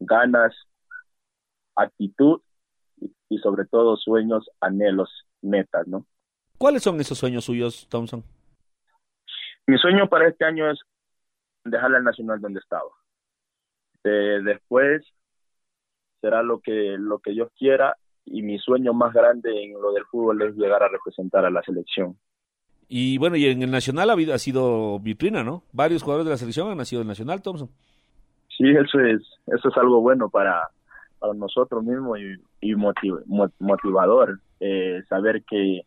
ganas, 0.01 0.55
actitud 1.77 2.41
y 3.29 3.39
sobre 3.39 3.65
todo 3.67 3.97
sueños, 3.97 4.49
anhelos, 4.61 5.27
metas, 5.41 5.87
¿no? 5.89 6.07
¿Cuáles 6.63 6.85
son 6.85 7.01
esos 7.01 7.19
sueños 7.19 7.45
suyos, 7.45 7.89
Thompson? 7.91 8.23
Mi 9.67 9.77
sueño 9.79 10.09
para 10.09 10.29
este 10.29 10.45
año 10.45 10.71
es 10.71 10.79
dejarle 11.65 11.97
al 11.97 12.05
Nacional 12.05 12.41
donde 12.41 12.61
estaba. 12.61 12.89
después 14.05 15.03
será 16.21 16.45
lo 16.45 16.61
que, 16.61 16.95
lo 17.01 17.19
que 17.19 17.33
Dios 17.33 17.51
quiera 17.59 17.97
y 18.25 18.43
mi 18.43 18.61
sueño 18.61 18.93
más 18.93 19.13
grande 19.13 19.51
en 19.61 19.73
lo 19.73 19.93
del 19.93 20.05
fútbol 20.05 20.41
es 20.43 20.55
llegar 20.55 20.85
a 20.85 20.89
representar 20.89 21.45
a 21.45 21.51
la 21.51 21.63
selección. 21.63 22.17
Y 22.87 23.19
bueno, 23.19 23.35
y 23.35 23.47
en 23.47 23.61
el 23.65 23.73
Nacional 23.73 24.11
ha, 24.11 24.33
ha 24.33 24.39
sido 24.39 25.01
vitrina, 25.01 25.43
¿no? 25.43 25.65
Varios 25.73 26.05
jugadores 26.05 26.27
de 26.27 26.31
la 26.31 26.37
selección 26.37 26.71
han 26.71 26.79
nacido 26.79 27.03
en 27.03 27.07
el 27.07 27.09
Nacional, 27.09 27.43
Thompson. 27.43 27.71
Sí, 28.57 28.71
eso 28.71 29.01
es, 29.01 29.21
eso 29.49 29.69
es 29.69 29.77
algo 29.77 30.01
bueno 30.01 30.31
para, 30.31 30.69
para 31.19 31.35
nosotros 31.35 31.83
mismos 31.83 32.21
y, 32.21 32.71
y 32.71 32.77
motivador. 32.77 34.39
Eh, 34.61 35.03
saber 35.09 35.43
que 35.43 35.83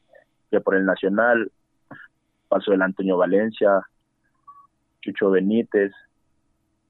por 0.59 0.75
el 0.75 0.85
Nacional 0.85 1.51
pasó 2.47 2.73
el 2.73 2.81
Antonio 2.81 3.17
Valencia, 3.17 3.81
Chucho 5.01 5.31
Benítez 5.31 5.91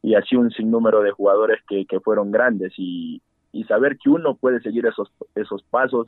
y 0.01 0.15
así 0.15 0.35
un 0.35 0.51
sinnúmero 0.51 1.01
de 1.01 1.11
jugadores 1.11 1.59
que, 1.67 1.85
que 1.85 1.99
fueron 1.99 2.31
grandes 2.31 2.73
y, 2.77 3.21
y 3.51 3.63
saber 3.63 3.97
que 3.97 4.09
uno 4.09 4.35
puede 4.35 4.61
seguir 4.61 4.85
esos, 4.85 5.11
esos 5.33 5.63
pasos 5.63 6.07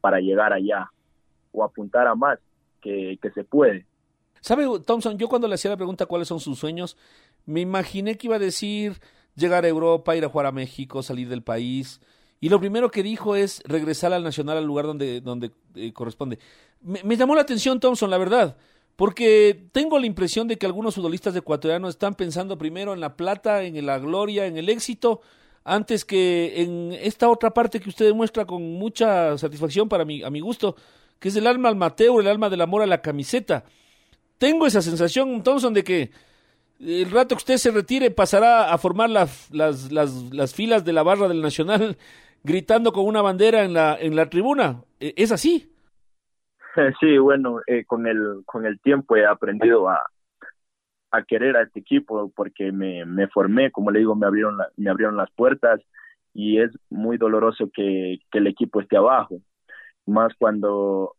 para 0.00 0.20
llegar 0.20 0.52
allá 0.52 0.90
o 1.52 1.64
apuntar 1.64 2.06
a 2.06 2.14
más, 2.14 2.38
que, 2.80 3.18
que 3.20 3.30
se 3.32 3.44
puede. 3.44 3.86
¿Sabe, 4.40 4.64
Thompson? 4.86 5.18
Yo 5.18 5.28
cuando 5.28 5.48
le 5.48 5.54
hacía 5.54 5.70
la 5.70 5.76
pregunta 5.76 6.06
cuáles 6.06 6.28
son 6.28 6.38
sus 6.38 6.58
sueños, 6.58 6.96
me 7.44 7.60
imaginé 7.60 8.16
que 8.16 8.28
iba 8.28 8.36
a 8.36 8.40
decir 8.40 8.94
llegar 9.34 9.64
a 9.64 9.68
Europa, 9.68 10.14
ir 10.16 10.24
a 10.24 10.28
jugar 10.28 10.46
a 10.46 10.52
México, 10.52 11.02
salir 11.02 11.28
del 11.28 11.42
país. 11.42 12.00
Y 12.40 12.48
lo 12.48 12.60
primero 12.60 12.90
que 12.90 13.02
dijo 13.02 13.34
es 13.34 13.62
regresar 13.66 14.12
al 14.12 14.22
Nacional, 14.22 14.58
al 14.58 14.64
lugar 14.64 14.86
donde, 14.86 15.20
donde 15.20 15.50
eh, 15.74 15.92
corresponde. 15.92 16.38
Me, 16.80 17.16
llamó 17.16 17.34
la 17.34 17.42
atención 17.42 17.80
Thompson, 17.80 18.10
la 18.10 18.18
verdad, 18.18 18.56
porque 18.94 19.68
tengo 19.72 19.98
la 19.98 20.06
impresión 20.06 20.46
de 20.46 20.56
que 20.56 20.66
algunos 20.66 20.94
futbolistas 20.94 21.34
ecuatorianos 21.34 21.90
están 21.90 22.14
pensando 22.14 22.56
primero 22.56 22.92
en 22.92 23.00
la 23.00 23.16
plata, 23.16 23.62
en 23.64 23.84
la 23.84 23.98
gloria, 23.98 24.46
en 24.46 24.56
el 24.56 24.68
éxito, 24.68 25.20
antes 25.64 26.04
que 26.04 26.62
en 26.62 26.92
esta 26.92 27.28
otra 27.28 27.52
parte 27.52 27.80
que 27.80 27.88
usted 27.88 28.06
demuestra 28.06 28.44
con 28.44 28.62
mucha 28.74 29.36
satisfacción 29.36 29.88
para 29.88 30.04
mi, 30.04 30.22
a 30.22 30.30
mi 30.30 30.40
gusto, 30.40 30.76
que 31.18 31.28
es 31.28 31.36
el 31.36 31.46
alma 31.46 31.68
al 31.68 31.76
Mateo, 31.76 32.20
el 32.20 32.28
alma 32.28 32.48
del 32.48 32.60
amor 32.60 32.82
a 32.82 32.86
la 32.86 33.02
camiseta. 33.02 33.64
Tengo 34.38 34.66
esa 34.66 34.82
sensación, 34.82 35.42
Thompson, 35.42 35.74
de 35.74 35.82
que 35.82 36.10
el 36.78 37.10
rato 37.10 37.34
que 37.34 37.40
usted 37.40 37.56
se 37.56 37.70
retire 37.70 38.10
pasará 38.10 38.72
a 38.72 38.78
formar 38.78 39.10
las, 39.10 39.50
las, 39.50 39.90
las 39.90 40.54
filas 40.54 40.84
de 40.84 40.92
la 40.92 41.02
barra 41.02 41.26
del 41.26 41.40
Nacional 41.40 41.96
gritando 42.44 42.92
con 42.92 43.06
una 43.06 43.22
bandera 43.22 43.64
en 43.64 43.72
la, 43.72 43.98
en 44.00 44.14
la 44.14 44.30
tribuna. 44.30 44.84
¿E, 45.00 45.14
¿Es 45.16 45.32
así? 45.32 45.70
Sí, 47.00 47.18
bueno, 47.18 47.60
eh, 47.66 47.84
con, 47.84 48.06
el, 48.06 48.42
con 48.44 48.66
el 48.66 48.80
tiempo 48.80 49.16
he 49.16 49.26
aprendido 49.26 49.88
a, 49.88 50.02
a 51.10 51.22
querer 51.22 51.56
a 51.56 51.62
este 51.62 51.80
equipo 51.80 52.30
porque 52.34 52.72
me, 52.72 53.04
me 53.04 53.28
formé, 53.28 53.70
como 53.70 53.90
le 53.90 54.00
digo, 54.00 54.14
me 54.14 54.26
abrieron, 54.26 54.58
me 54.76 54.90
abrieron 54.90 55.16
las 55.16 55.30
puertas 55.32 55.80
y 56.34 56.60
es 56.60 56.70
muy 56.90 57.16
doloroso 57.16 57.70
que, 57.72 58.18
que 58.30 58.38
el 58.38 58.46
equipo 58.46 58.80
esté 58.80 58.96
abajo, 58.96 59.38
más 60.06 60.32
cuando 60.38 61.14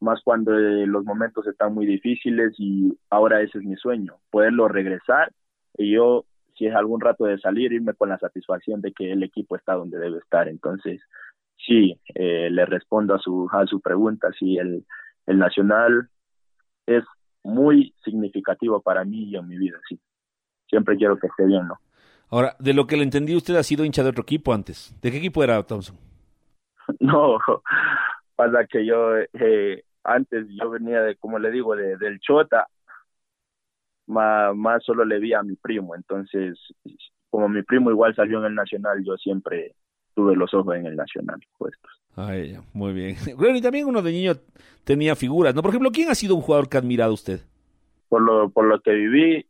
más 0.00 0.22
cuando 0.24 0.58
eh, 0.58 0.86
los 0.86 1.04
momentos 1.04 1.46
están 1.46 1.74
muy 1.74 1.84
difíciles 1.84 2.54
y 2.58 2.96
ahora 3.10 3.42
ese 3.42 3.58
es 3.58 3.64
mi 3.64 3.76
sueño, 3.76 4.16
poderlo 4.30 4.66
regresar 4.66 5.30
y 5.76 5.92
yo 5.92 6.24
si 6.56 6.66
es 6.66 6.74
algún 6.74 7.00
rato 7.00 7.24
de 7.24 7.38
salir, 7.38 7.72
irme 7.72 7.94
con 7.94 8.10
la 8.10 8.18
satisfacción 8.18 8.82
de 8.82 8.92
que 8.92 9.12
el 9.12 9.22
equipo 9.22 9.56
está 9.56 9.74
donde 9.74 9.98
debe 9.98 10.18
estar. 10.18 10.46
Entonces, 10.46 11.00
sí, 11.66 11.98
eh, 12.14 12.48
le 12.50 12.66
respondo 12.66 13.14
a 13.14 13.18
su, 13.18 13.48
a 13.52 13.66
su 13.66 13.80
pregunta, 13.80 14.28
sí, 14.38 14.58
el, 14.58 14.84
el 15.26 15.38
Nacional 15.38 16.08
es 16.86 17.04
muy 17.42 17.94
significativo 18.04 18.80
para 18.80 19.04
mí 19.04 19.24
y 19.24 19.36
en 19.36 19.48
mi 19.48 19.56
vida, 19.56 19.78
sí. 19.88 19.98
Siempre 20.68 20.96
quiero 20.96 21.18
que 21.18 21.26
esté 21.26 21.46
bien, 21.46 21.66
¿no? 21.66 21.78
Ahora, 22.28 22.54
de 22.60 22.74
lo 22.74 22.86
que 22.86 22.96
le 22.96 23.02
entendí, 23.02 23.34
usted 23.34 23.56
ha 23.56 23.62
sido 23.62 23.84
hincha 23.84 24.04
de 24.04 24.10
otro 24.10 24.22
equipo 24.22 24.54
antes. 24.54 24.96
¿De 25.02 25.10
qué 25.10 25.16
equipo 25.18 25.42
era 25.42 25.62
Thompson? 25.62 25.96
No, 26.98 27.38
pasa 28.34 28.66
que 28.66 28.84
yo 28.84 29.16
eh, 29.18 29.84
antes 30.02 30.46
yo 30.48 30.70
venía 30.70 31.02
de, 31.02 31.14
como 31.16 31.38
le 31.38 31.52
digo, 31.52 31.76
de, 31.76 31.96
del 31.98 32.18
Chota 32.18 32.66
más, 34.06 34.82
solo 34.82 35.04
le 35.04 35.18
vi 35.18 35.32
a 35.32 35.42
mi 35.42 35.56
primo. 35.56 35.94
Entonces, 35.94 36.58
como 37.30 37.48
mi 37.48 37.62
primo 37.62 37.90
igual 37.90 38.14
salió 38.14 38.38
en 38.38 38.46
el 38.46 38.54
Nacional, 38.54 39.04
yo 39.04 39.16
siempre 39.16 39.74
tuve 40.14 40.36
los 40.36 40.52
ojos 40.54 40.76
en 40.76 40.86
el 40.86 40.96
Nacional 40.96 41.40
puestos. 41.58 41.90
Ay, 42.16 42.58
muy 42.72 42.92
bien. 42.92 43.16
Bueno, 43.36 43.56
y 43.56 43.62
también 43.62 43.86
uno 43.86 44.02
de 44.02 44.12
niño 44.12 44.32
tenía 44.84 45.14
figuras, 45.16 45.54
¿no? 45.54 45.62
Por 45.62 45.70
ejemplo, 45.70 45.90
¿quién 45.90 46.10
ha 46.10 46.14
sido 46.14 46.34
un 46.34 46.42
jugador 46.42 46.68
que 46.68 46.76
ha 46.76 46.80
admirado 46.80 47.14
usted? 47.14 47.40
Por 48.08 48.22
lo, 48.22 48.50
por 48.50 48.64
lo 48.64 48.80
que 48.80 48.92
viví, 48.92 49.46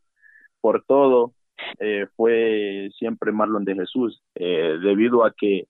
por 0.60 0.84
todo, 0.84 1.32
eh, 1.78 2.06
fue 2.16 2.90
siempre 2.98 3.32
Marlon 3.32 3.64
de 3.64 3.74
Jesús, 3.74 4.22
eh, 4.34 4.78
debido 4.82 5.24
a 5.24 5.32
que, 5.32 5.66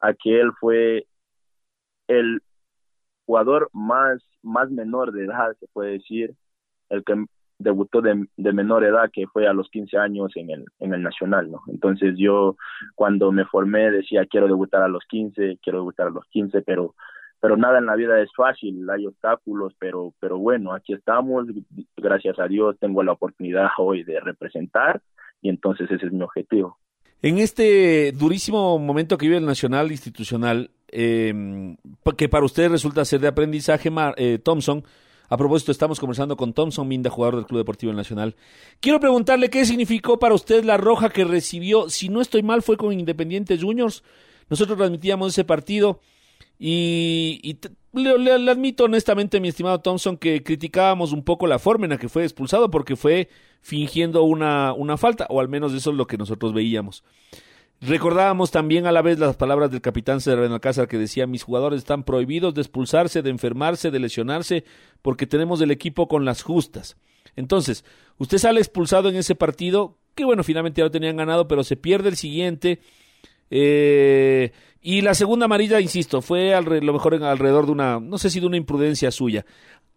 a 0.00 0.14
que 0.14 0.40
él 0.40 0.52
fue 0.58 1.06
el 2.08 2.42
jugador 3.26 3.68
más, 3.72 4.22
más 4.42 4.70
menor 4.70 5.12
de 5.12 5.24
edad, 5.24 5.54
se 5.60 5.66
puede 5.68 5.92
decir, 5.92 6.34
el 6.88 7.04
que 7.04 7.24
debutó 7.62 8.00
de, 8.00 8.26
de, 8.36 8.52
menor 8.52 8.84
edad, 8.84 9.10
que 9.12 9.26
fue 9.26 9.46
a 9.46 9.52
los 9.52 9.68
15 9.70 9.96
años 9.96 10.32
en 10.36 10.50
el, 10.50 10.64
en 10.80 10.94
el 10.94 11.02
Nacional, 11.02 11.50
¿no? 11.50 11.62
Entonces 11.68 12.14
yo 12.16 12.56
cuando 12.94 13.32
me 13.32 13.44
formé 13.44 13.90
decía, 13.90 14.26
quiero 14.26 14.46
debutar 14.46 14.82
a 14.82 14.88
los 14.88 15.04
15, 15.08 15.58
quiero 15.62 15.78
debutar 15.78 16.08
a 16.08 16.10
los 16.10 16.24
15, 16.26 16.62
pero 16.62 16.94
pero 17.42 17.56
nada 17.56 17.78
en 17.78 17.86
la 17.86 17.96
vida 17.96 18.22
es 18.22 18.30
fácil, 18.36 18.88
hay 18.88 19.04
obstáculos, 19.04 19.74
pero, 19.76 20.14
pero 20.20 20.38
bueno, 20.38 20.72
aquí 20.72 20.92
estamos, 20.92 21.44
gracias 21.96 22.38
a 22.38 22.46
Dios 22.46 22.76
tengo 22.78 23.02
la 23.02 23.12
oportunidad 23.12 23.66
hoy 23.78 24.04
de 24.04 24.20
representar 24.20 25.02
y 25.42 25.48
entonces 25.48 25.90
ese 25.90 26.06
es 26.06 26.12
mi 26.12 26.22
objetivo. 26.22 26.78
En 27.20 27.38
este 27.38 28.12
durísimo 28.12 28.78
momento 28.78 29.18
que 29.18 29.26
vive 29.26 29.38
el 29.38 29.44
Nacional 29.44 29.90
Institucional, 29.90 30.70
eh, 30.86 31.76
que 32.16 32.28
para 32.28 32.44
usted 32.44 32.70
resulta 32.70 33.04
ser 33.04 33.18
de 33.18 33.28
aprendizaje, 33.28 33.90
eh, 34.18 34.38
Thompson, 34.38 34.84
a 35.32 35.36
propósito, 35.38 35.72
estamos 35.72 35.98
conversando 35.98 36.36
con 36.36 36.52
Thompson 36.52 36.86
Minda, 36.86 37.08
jugador 37.08 37.36
del 37.36 37.46
Club 37.46 37.60
Deportivo 37.60 37.90
Nacional. 37.94 38.36
Quiero 38.80 39.00
preguntarle 39.00 39.48
qué 39.48 39.64
significó 39.64 40.18
para 40.18 40.34
usted 40.34 40.62
la 40.62 40.76
roja 40.76 41.08
que 41.08 41.24
recibió. 41.24 41.88
Si 41.88 42.10
no 42.10 42.20
estoy 42.20 42.42
mal, 42.42 42.60
fue 42.60 42.76
con 42.76 42.92
Independiente 42.92 43.58
Juniors. 43.58 44.02
Nosotros 44.50 44.76
transmitíamos 44.76 45.30
ese 45.30 45.44
partido 45.44 46.00
y, 46.58 47.56
le, 47.94 48.50
admito 48.50 48.84
honestamente, 48.84 49.40
mi 49.40 49.48
estimado 49.48 49.80
Thompson, 49.80 50.18
que 50.18 50.42
criticábamos 50.42 51.12
un 51.12 51.24
poco 51.24 51.46
la 51.46 51.58
forma 51.58 51.86
en 51.86 51.92
la 51.92 51.98
que 51.98 52.10
fue 52.10 52.24
expulsado 52.24 52.70
porque 52.70 52.94
fue 52.94 53.30
fingiendo 53.62 54.24
una, 54.24 54.74
una 54.74 54.98
falta, 54.98 55.26
o 55.30 55.40
al 55.40 55.48
menos 55.48 55.72
eso 55.72 55.92
es 55.92 55.96
lo 55.96 56.06
que 56.06 56.18
nosotros 56.18 56.52
veíamos. 56.52 57.04
Recordábamos 57.84 58.52
también 58.52 58.86
a 58.86 58.92
la 58.92 59.02
vez 59.02 59.18
las 59.18 59.36
palabras 59.36 59.72
del 59.72 59.80
capitán 59.80 60.20
César 60.20 60.38
Alcázar 60.44 60.86
que 60.86 60.98
decía 60.98 61.26
mis 61.26 61.42
jugadores 61.42 61.78
están 61.78 62.04
prohibidos 62.04 62.54
de 62.54 62.60
expulsarse, 62.60 63.22
de 63.22 63.30
enfermarse, 63.30 63.90
de 63.90 63.98
lesionarse, 63.98 64.64
porque 65.02 65.26
tenemos 65.26 65.60
el 65.60 65.72
equipo 65.72 66.06
con 66.06 66.24
las 66.24 66.42
justas. 66.42 66.96
Entonces, 67.34 67.84
usted 68.18 68.38
sale 68.38 68.60
expulsado 68.60 69.08
en 69.08 69.16
ese 69.16 69.34
partido, 69.34 69.96
que 70.14 70.24
bueno, 70.24 70.44
finalmente 70.44 70.78
ya 70.78 70.84
lo 70.84 70.92
tenían 70.92 71.16
ganado, 71.16 71.48
pero 71.48 71.64
se 71.64 71.76
pierde 71.76 72.10
el 72.10 72.16
siguiente. 72.16 72.78
Eh, 73.50 74.52
y 74.80 75.00
la 75.00 75.14
segunda 75.14 75.46
amarilla, 75.46 75.80
insisto, 75.80 76.22
fue 76.22 76.54
lo 76.62 76.92
mejor 76.92 77.14
en, 77.14 77.24
alrededor 77.24 77.66
de 77.66 77.72
una, 77.72 77.98
no 77.98 78.16
sé 78.16 78.30
si 78.30 78.38
de 78.38 78.46
una 78.46 78.56
imprudencia 78.56 79.10
suya. 79.10 79.44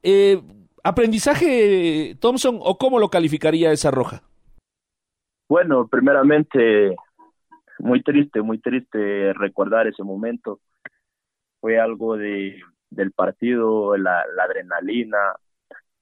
Eh, 0.02 0.42
¿Aprendizaje, 0.84 2.16
Thompson, 2.20 2.58
o 2.62 2.80
cómo 2.80 2.98
lo 2.98 3.10
calificaría 3.10 3.72
esa 3.72 3.92
roja? 3.92 4.24
Bueno, 5.48 5.88
primeramente 5.88 6.96
muy 7.80 8.02
triste, 8.04 8.42
muy 8.42 8.60
triste 8.60 9.34
recordar 9.34 9.88
ese 9.88 10.04
momento. 10.04 10.60
Fue 11.60 11.80
algo 11.80 12.18
de, 12.18 12.62
del 12.90 13.12
partido, 13.12 13.96
la, 13.98 14.24
adrenalina, 14.44 15.18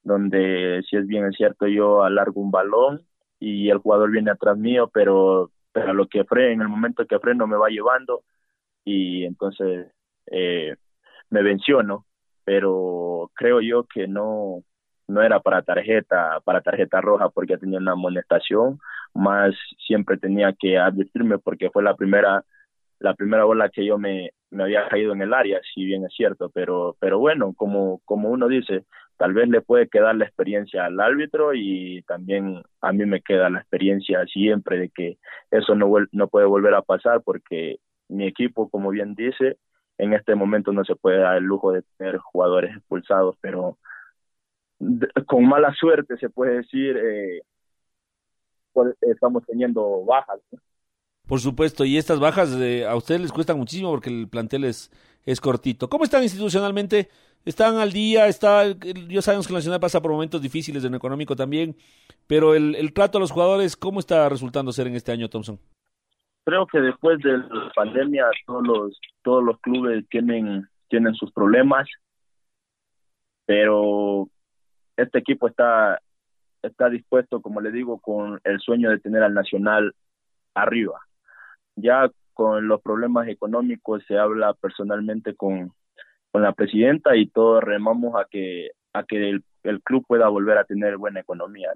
donde 0.03 0.83
si 0.89 0.97
es 0.97 1.07
bien 1.07 1.31
cierto 1.31 1.67
yo 1.67 2.03
alargo 2.03 2.41
un 2.41 2.51
balón 2.51 3.01
y 3.39 3.69
el 3.69 3.77
jugador 3.79 4.11
viene 4.11 4.31
atrás 4.31 4.57
mío, 4.57 4.89
pero, 4.93 5.51
pero 5.71 5.93
lo 5.93 6.07
que 6.07 6.25
en 6.29 6.61
el 6.61 6.67
momento 6.67 7.05
que 7.05 7.19
freno 7.19 7.47
me 7.47 7.57
va 7.57 7.69
llevando 7.69 8.23
y 8.85 9.25
entonces 9.25 9.91
eh, 10.27 10.75
me 11.29 11.43
venció, 11.43 11.83
¿no? 11.83 12.05
Pero 12.45 13.31
creo 13.33 13.61
yo 13.61 13.85
que 13.85 14.07
no, 14.07 14.63
no 15.07 15.21
era 15.21 15.39
para 15.39 15.61
tarjeta, 15.61 16.39
para 16.43 16.61
tarjeta 16.61 17.01
roja 17.01 17.29
porque 17.29 17.57
tenía 17.57 17.79
una 17.79 17.93
amonestación, 17.93 18.79
más 19.13 19.53
siempre 19.85 20.17
tenía 20.17 20.53
que 20.53 20.77
advertirme 20.77 21.37
porque 21.39 21.69
fue 21.69 21.83
la 21.83 21.95
primera 21.95 22.43
la 22.99 23.15
primera 23.15 23.43
bola 23.43 23.69
que 23.69 23.85
yo 23.85 23.97
me, 23.97 24.31
me 24.49 24.63
había 24.63 24.87
caído 24.87 25.13
en 25.13 25.21
el 25.21 25.33
área, 25.33 25.59
si 25.73 25.83
bien 25.85 26.05
es 26.05 26.13
cierto, 26.15 26.49
pero 26.49 26.95
pero 26.99 27.19
bueno, 27.19 27.53
como 27.55 28.01
como 28.05 28.29
uno 28.29 28.47
dice, 28.47 28.85
tal 29.17 29.33
vez 29.33 29.49
le 29.49 29.61
puede 29.61 29.89
quedar 29.89 30.15
la 30.15 30.25
experiencia 30.25 30.85
al 30.85 30.99
árbitro 30.99 31.53
y 31.53 32.03
también 32.07 32.63
a 32.81 32.93
mí 32.93 33.05
me 33.05 33.21
queda 33.21 33.49
la 33.49 33.59
experiencia 33.59 34.25
siempre 34.25 34.77
de 34.79 34.89
que 34.89 35.17
eso 35.51 35.75
no 35.75 35.91
no 36.11 36.27
puede 36.29 36.45
volver 36.45 36.73
a 36.75 36.81
pasar 36.81 37.21
porque 37.23 37.77
mi 38.09 38.27
equipo, 38.27 38.69
como 38.69 38.89
bien 38.91 39.15
dice, 39.15 39.57
en 39.97 40.13
este 40.13 40.35
momento 40.35 40.71
no 40.71 40.83
se 40.85 40.95
puede 40.95 41.19
dar 41.19 41.37
el 41.37 41.43
lujo 41.43 41.71
de 41.71 41.83
tener 41.97 42.17
jugadores 42.17 42.75
expulsados, 42.75 43.37
pero 43.41 43.77
con 45.27 45.45
mala 45.47 45.73
suerte 45.73 46.17
se 46.17 46.29
puede 46.29 46.57
decir, 46.57 46.97
eh, 46.97 47.41
pues, 48.73 48.95
estamos 49.01 49.43
teniendo 49.45 50.03
bajas. 50.05 50.39
Por 51.27 51.39
supuesto, 51.39 51.85
y 51.85 51.97
estas 51.97 52.19
bajas 52.19 52.53
eh, 52.59 52.85
a 52.85 52.95
ustedes 52.95 53.21
les 53.21 53.31
cuestan 53.31 53.57
muchísimo 53.57 53.91
porque 53.91 54.09
el 54.09 54.27
plantel 54.27 54.65
es, 54.65 54.91
es 55.25 55.39
cortito. 55.39 55.89
¿Cómo 55.89 56.03
están 56.03 56.23
institucionalmente? 56.23 57.09
¿Están 57.45 57.77
al 57.77 57.91
día? 57.91 58.27
Está, 58.27 58.65
ya 58.67 59.21
sabemos 59.21 59.47
que 59.47 59.53
la 59.53 59.59
Nacional 59.59 59.79
pasa 59.79 60.01
por 60.01 60.11
momentos 60.11 60.41
difíciles 60.41 60.83
en 60.83 60.91
lo 60.91 60.97
económico 60.97 61.35
también, 61.35 61.75
pero 62.27 62.55
el, 62.55 62.75
el 62.75 62.93
trato 62.93 63.17
a 63.17 63.21
los 63.21 63.31
jugadores, 63.31 63.77
¿cómo 63.77 63.99
está 63.99 64.27
resultando 64.27 64.71
ser 64.71 64.87
en 64.87 64.95
este 64.95 65.11
año, 65.11 65.29
Thompson? 65.29 65.59
Creo 66.45 66.67
que 66.67 66.79
después 66.79 67.19
de 67.19 67.37
la 67.37 67.71
pandemia 67.73 68.25
todos 68.45 68.67
los, 68.67 68.99
todos 69.21 69.43
los 69.43 69.59
clubes 69.61 70.05
tienen, 70.09 70.67
tienen 70.89 71.15
sus 71.15 71.31
problemas, 71.31 71.87
pero 73.45 74.27
este 74.97 75.19
equipo 75.19 75.47
está, 75.47 75.99
está 76.63 76.89
dispuesto, 76.89 77.41
como 77.41 77.61
le 77.61 77.71
digo, 77.71 77.99
con 77.99 78.39
el 78.43 78.59
sueño 78.59 78.89
de 78.89 78.99
tener 78.99 79.23
al 79.23 79.33
Nacional 79.33 79.93
arriba. 80.53 80.99
Ya 81.75 82.09
con 82.33 82.67
los 82.67 82.81
problemas 82.81 83.27
económicos 83.27 84.03
se 84.07 84.17
habla 84.17 84.53
personalmente 84.53 85.35
con, 85.35 85.73
con 86.31 86.41
la 86.41 86.53
presidenta 86.53 87.15
y 87.15 87.27
todos 87.27 87.63
remamos 87.63 88.15
a 88.15 88.25
que, 88.29 88.71
a 88.93 89.03
que 89.03 89.29
el, 89.29 89.81
club 89.83 90.05
pueda 90.07 90.27
volver 90.29 90.57
a 90.57 90.65
tener 90.65 90.97
buena 90.97 91.19
economía. 91.19 91.69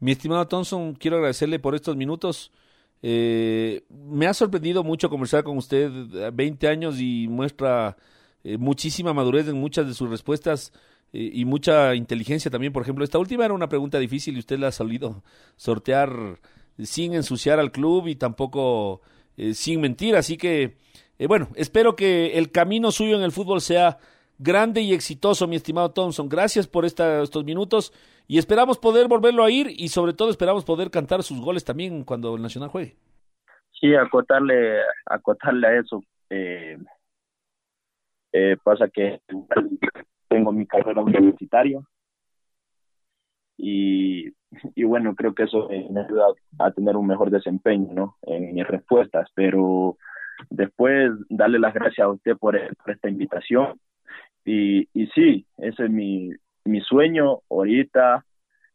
Mi 0.00 0.12
estimado 0.12 0.46
Thompson, 0.48 0.94
quiero 0.94 1.16
agradecerle 1.16 1.58
por 1.58 1.74
estos 1.74 1.96
minutos. 1.96 2.52
Eh, 3.02 3.82
me 3.88 4.26
ha 4.26 4.34
sorprendido 4.34 4.84
mucho 4.84 5.08
conversar 5.08 5.44
con 5.44 5.56
usted, 5.56 5.90
20 6.32 6.68
años 6.68 7.00
y 7.00 7.26
muestra 7.28 7.96
eh, 8.44 8.58
muchísima 8.58 9.14
madurez 9.14 9.48
en 9.48 9.56
muchas 9.56 9.86
de 9.86 9.94
sus 9.94 10.10
respuestas 10.10 10.72
y 11.12 11.44
mucha 11.44 11.94
inteligencia 11.94 12.50
también. 12.50 12.72
Por 12.72 12.82
ejemplo, 12.82 13.04
esta 13.04 13.18
última 13.18 13.44
era 13.44 13.54
una 13.54 13.68
pregunta 13.68 13.98
difícil 13.98 14.36
y 14.36 14.40
usted 14.40 14.58
la 14.58 14.68
ha 14.68 14.72
salido 14.72 15.22
sortear 15.56 16.38
sin 16.78 17.14
ensuciar 17.14 17.58
al 17.58 17.72
club 17.72 18.06
y 18.08 18.16
tampoco 18.16 19.00
eh, 19.36 19.54
sin 19.54 19.80
mentir. 19.80 20.16
Así 20.16 20.36
que, 20.36 20.76
eh, 21.18 21.26
bueno, 21.26 21.48
espero 21.54 21.96
que 21.96 22.38
el 22.38 22.50
camino 22.50 22.90
suyo 22.90 23.16
en 23.16 23.22
el 23.22 23.32
fútbol 23.32 23.60
sea 23.60 23.98
grande 24.38 24.80
y 24.80 24.92
exitoso, 24.92 25.46
mi 25.46 25.56
estimado 25.56 25.92
Thompson. 25.92 26.28
Gracias 26.28 26.66
por 26.66 26.84
esta, 26.84 27.22
estos 27.22 27.44
minutos 27.44 27.92
y 28.26 28.38
esperamos 28.38 28.78
poder 28.78 29.08
volverlo 29.08 29.44
a 29.44 29.50
ir 29.50 29.68
y 29.68 29.88
sobre 29.88 30.12
todo 30.12 30.30
esperamos 30.30 30.64
poder 30.64 30.90
cantar 30.90 31.22
sus 31.22 31.40
goles 31.40 31.64
también 31.64 32.04
cuando 32.04 32.36
el 32.36 32.42
Nacional 32.42 32.70
juegue. 32.70 32.96
Sí, 33.72 33.94
acotarle, 33.94 34.78
acotarle 35.06 35.66
a 35.66 35.80
eso. 35.80 36.02
Eh, 36.30 36.78
pasa 38.62 38.88
que 38.88 39.20
tengo 40.30 40.52
mi 40.52 40.64
carrera 40.64 41.02
universitaria 41.02 41.80
y, 43.58 44.28
y 44.74 44.84
bueno, 44.84 45.14
creo 45.14 45.34
que 45.34 45.42
eso 45.42 45.68
me 45.68 46.00
ayuda 46.00 46.26
a 46.58 46.70
tener 46.70 46.96
un 46.96 47.08
mejor 47.08 47.30
desempeño 47.30 47.92
¿no? 47.92 48.16
en 48.22 48.54
mis 48.54 48.66
respuestas, 48.66 49.28
pero 49.34 49.98
después 50.48 51.10
darle 51.28 51.58
las 51.58 51.74
gracias 51.74 52.06
a 52.06 52.10
usted 52.10 52.36
por, 52.38 52.56
esta 52.56 53.08
invitación 53.08 53.78
y, 54.44 54.88
y 54.94 55.08
sí, 55.08 55.46
ese 55.58 55.84
es 55.84 55.90
mi, 55.90 56.30
mi 56.64 56.80
sueño 56.80 57.40
ahorita, 57.50 58.24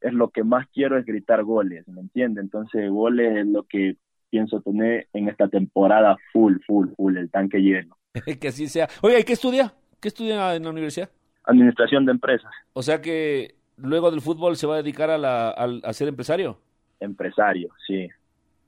es 0.02 0.14
lo 0.14 0.30
que 0.30 0.44
más 0.44 0.68
quiero 0.72 1.00
es 1.00 1.06
gritar 1.06 1.44
goles, 1.44 1.88
¿me 1.88 2.02
entiende? 2.02 2.42
Entonces 2.42 2.90
goles 2.92 3.38
es 3.38 3.48
lo 3.48 3.64
que 3.64 3.96
pienso 4.30 4.62
tener 4.62 5.08
en 5.14 5.30
esta 5.30 5.48
temporada 5.48 6.18
full, 6.34 6.58
full, 6.68 6.90
full, 6.96 7.18
el 7.18 7.32
tanque 7.32 7.60
lleno. 7.60 7.98
que 8.40 8.50
así 8.50 8.68
sea. 8.68 8.88
Oiga, 9.02 9.20
¿y 9.20 9.24
qué 9.24 9.34
estudia? 9.34 9.74
¿Qué 10.00 10.10
estudia 10.10 10.56
en 10.56 10.64
la 10.64 10.70
universidad? 10.70 11.10
Administración 11.46 12.06
de 12.06 12.12
empresas. 12.12 12.52
O 12.74 12.82
sea 12.82 13.02
que 13.02 13.56
luego 13.78 14.12
del 14.12 14.22
fútbol 14.22 14.56
se 14.56 14.68
va 14.68 14.76
a 14.76 14.82
dedicar 14.82 15.10
a, 15.10 15.18
la, 15.18 15.50
a, 15.50 15.94
ser 15.94 16.08
empresario. 16.08 16.58
Empresario, 17.00 17.70
sí, 17.86 18.08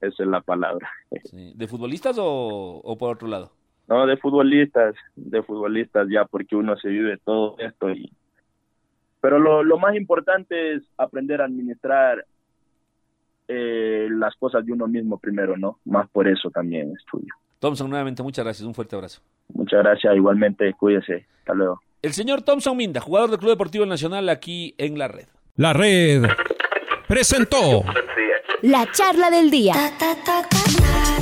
esa 0.02 0.24
es 0.24 0.30
la 0.30 0.42
palabra. 0.42 0.90
¿De 1.32 1.68
futbolistas 1.68 2.18
o, 2.20 2.82
o, 2.84 2.98
por 2.98 3.16
otro 3.16 3.28
lado? 3.28 3.52
No, 3.88 4.06
de 4.06 4.18
futbolistas, 4.18 4.96
de 5.16 5.42
futbolistas 5.44 6.08
ya 6.10 6.26
porque 6.26 6.56
uno 6.56 6.76
se 6.78 6.90
vive 6.90 7.18
todo 7.24 7.56
esto 7.60 7.90
y... 7.90 8.12
Pero 9.20 9.40
lo, 9.40 9.63
lo 9.63 9.80
más 9.80 9.96
importante 9.96 10.76
es 10.76 10.84
aprender 10.98 11.42
a 11.42 11.46
administrar 11.46 12.24
eh, 13.48 14.08
las 14.12 14.36
cosas 14.36 14.66
de 14.66 14.74
uno 14.74 14.88
mismo 14.88 15.18
primero, 15.18 15.58
¿no? 15.58 15.80
Más 15.86 16.08
por 16.10 16.28
eso 16.28 16.52
también 16.52 16.94
estudio. 16.96 17.34
Thompson, 17.60 17.90
nuevamente 17.90 18.22
muchas 18.22 18.46
gracias, 18.46 18.68
un 18.68 18.76
fuerte 18.76 18.96
abrazo. 18.96 19.22
Muchas 19.54 19.82
gracias, 19.82 20.16
igualmente, 20.16 20.72
cuídese, 20.74 21.26
hasta 21.40 21.54
luego. 21.56 21.82
El 22.04 22.14
señor 22.14 22.44
Thompson 22.44 22.78
Minda, 22.78 23.02
jugador 23.02 23.32
del 23.32 23.40
Club 23.40 23.52
Deportivo 23.52 23.86
Nacional 23.86 24.30
aquí 24.30 24.76
en 24.78 25.00
la 25.00 25.08
red. 25.08 25.28
La 25.56 25.74
red 25.74 26.26
presentó 27.08 27.84
la 28.62 28.88
charla 28.92 29.32
del 29.32 29.50
día. 29.50 29.74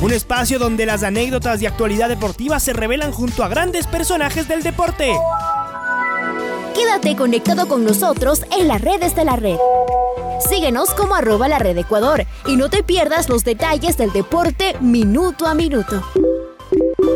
Un 0.02 0.12
espacio 0.12 0.60
donde 0.60 0.86
las 0.86 1.04
anécdotas 1.04 1.62
de 1.62 1.68
actualidad 1.68 2.10
deportiva 2.10 2.60
se 2.60 2.74
revelan 2.74 3.14
junto 3.14 3.46
a 3.46 3.48
grandes 3.48 3.88
personajes 3.88 4.50
del 4.50 4.64
deporte. 4.64 5.14
Quédate 6.76 7.16
conectado 7.16 7.70
con 7.70 7.86
nosotros 7.86 8.44
en 8.60 8.68
las 8.68 8.82
redes 8.82 9.16
de 9.16 9.24
la 9.24 9.38
red. 9.38 9.58
Síguenos 10.50 10.94
como 10.94 11.16
arroba 11.16 11.48
la 11.48 11.58
red 11.58 11.78
Ecuador 11.78 12.26
y 12.46 12.58
no 12.58 12.70
te 12.70 12.84
pierdas 12.84 13.30
los 13.30 13.46
detalles 13.46 13.98
del 13.98 14.12
deporte 14.12 14.76
minuto 14.82 15.48
a 15.48 15.56
minuto. 15.56 16.04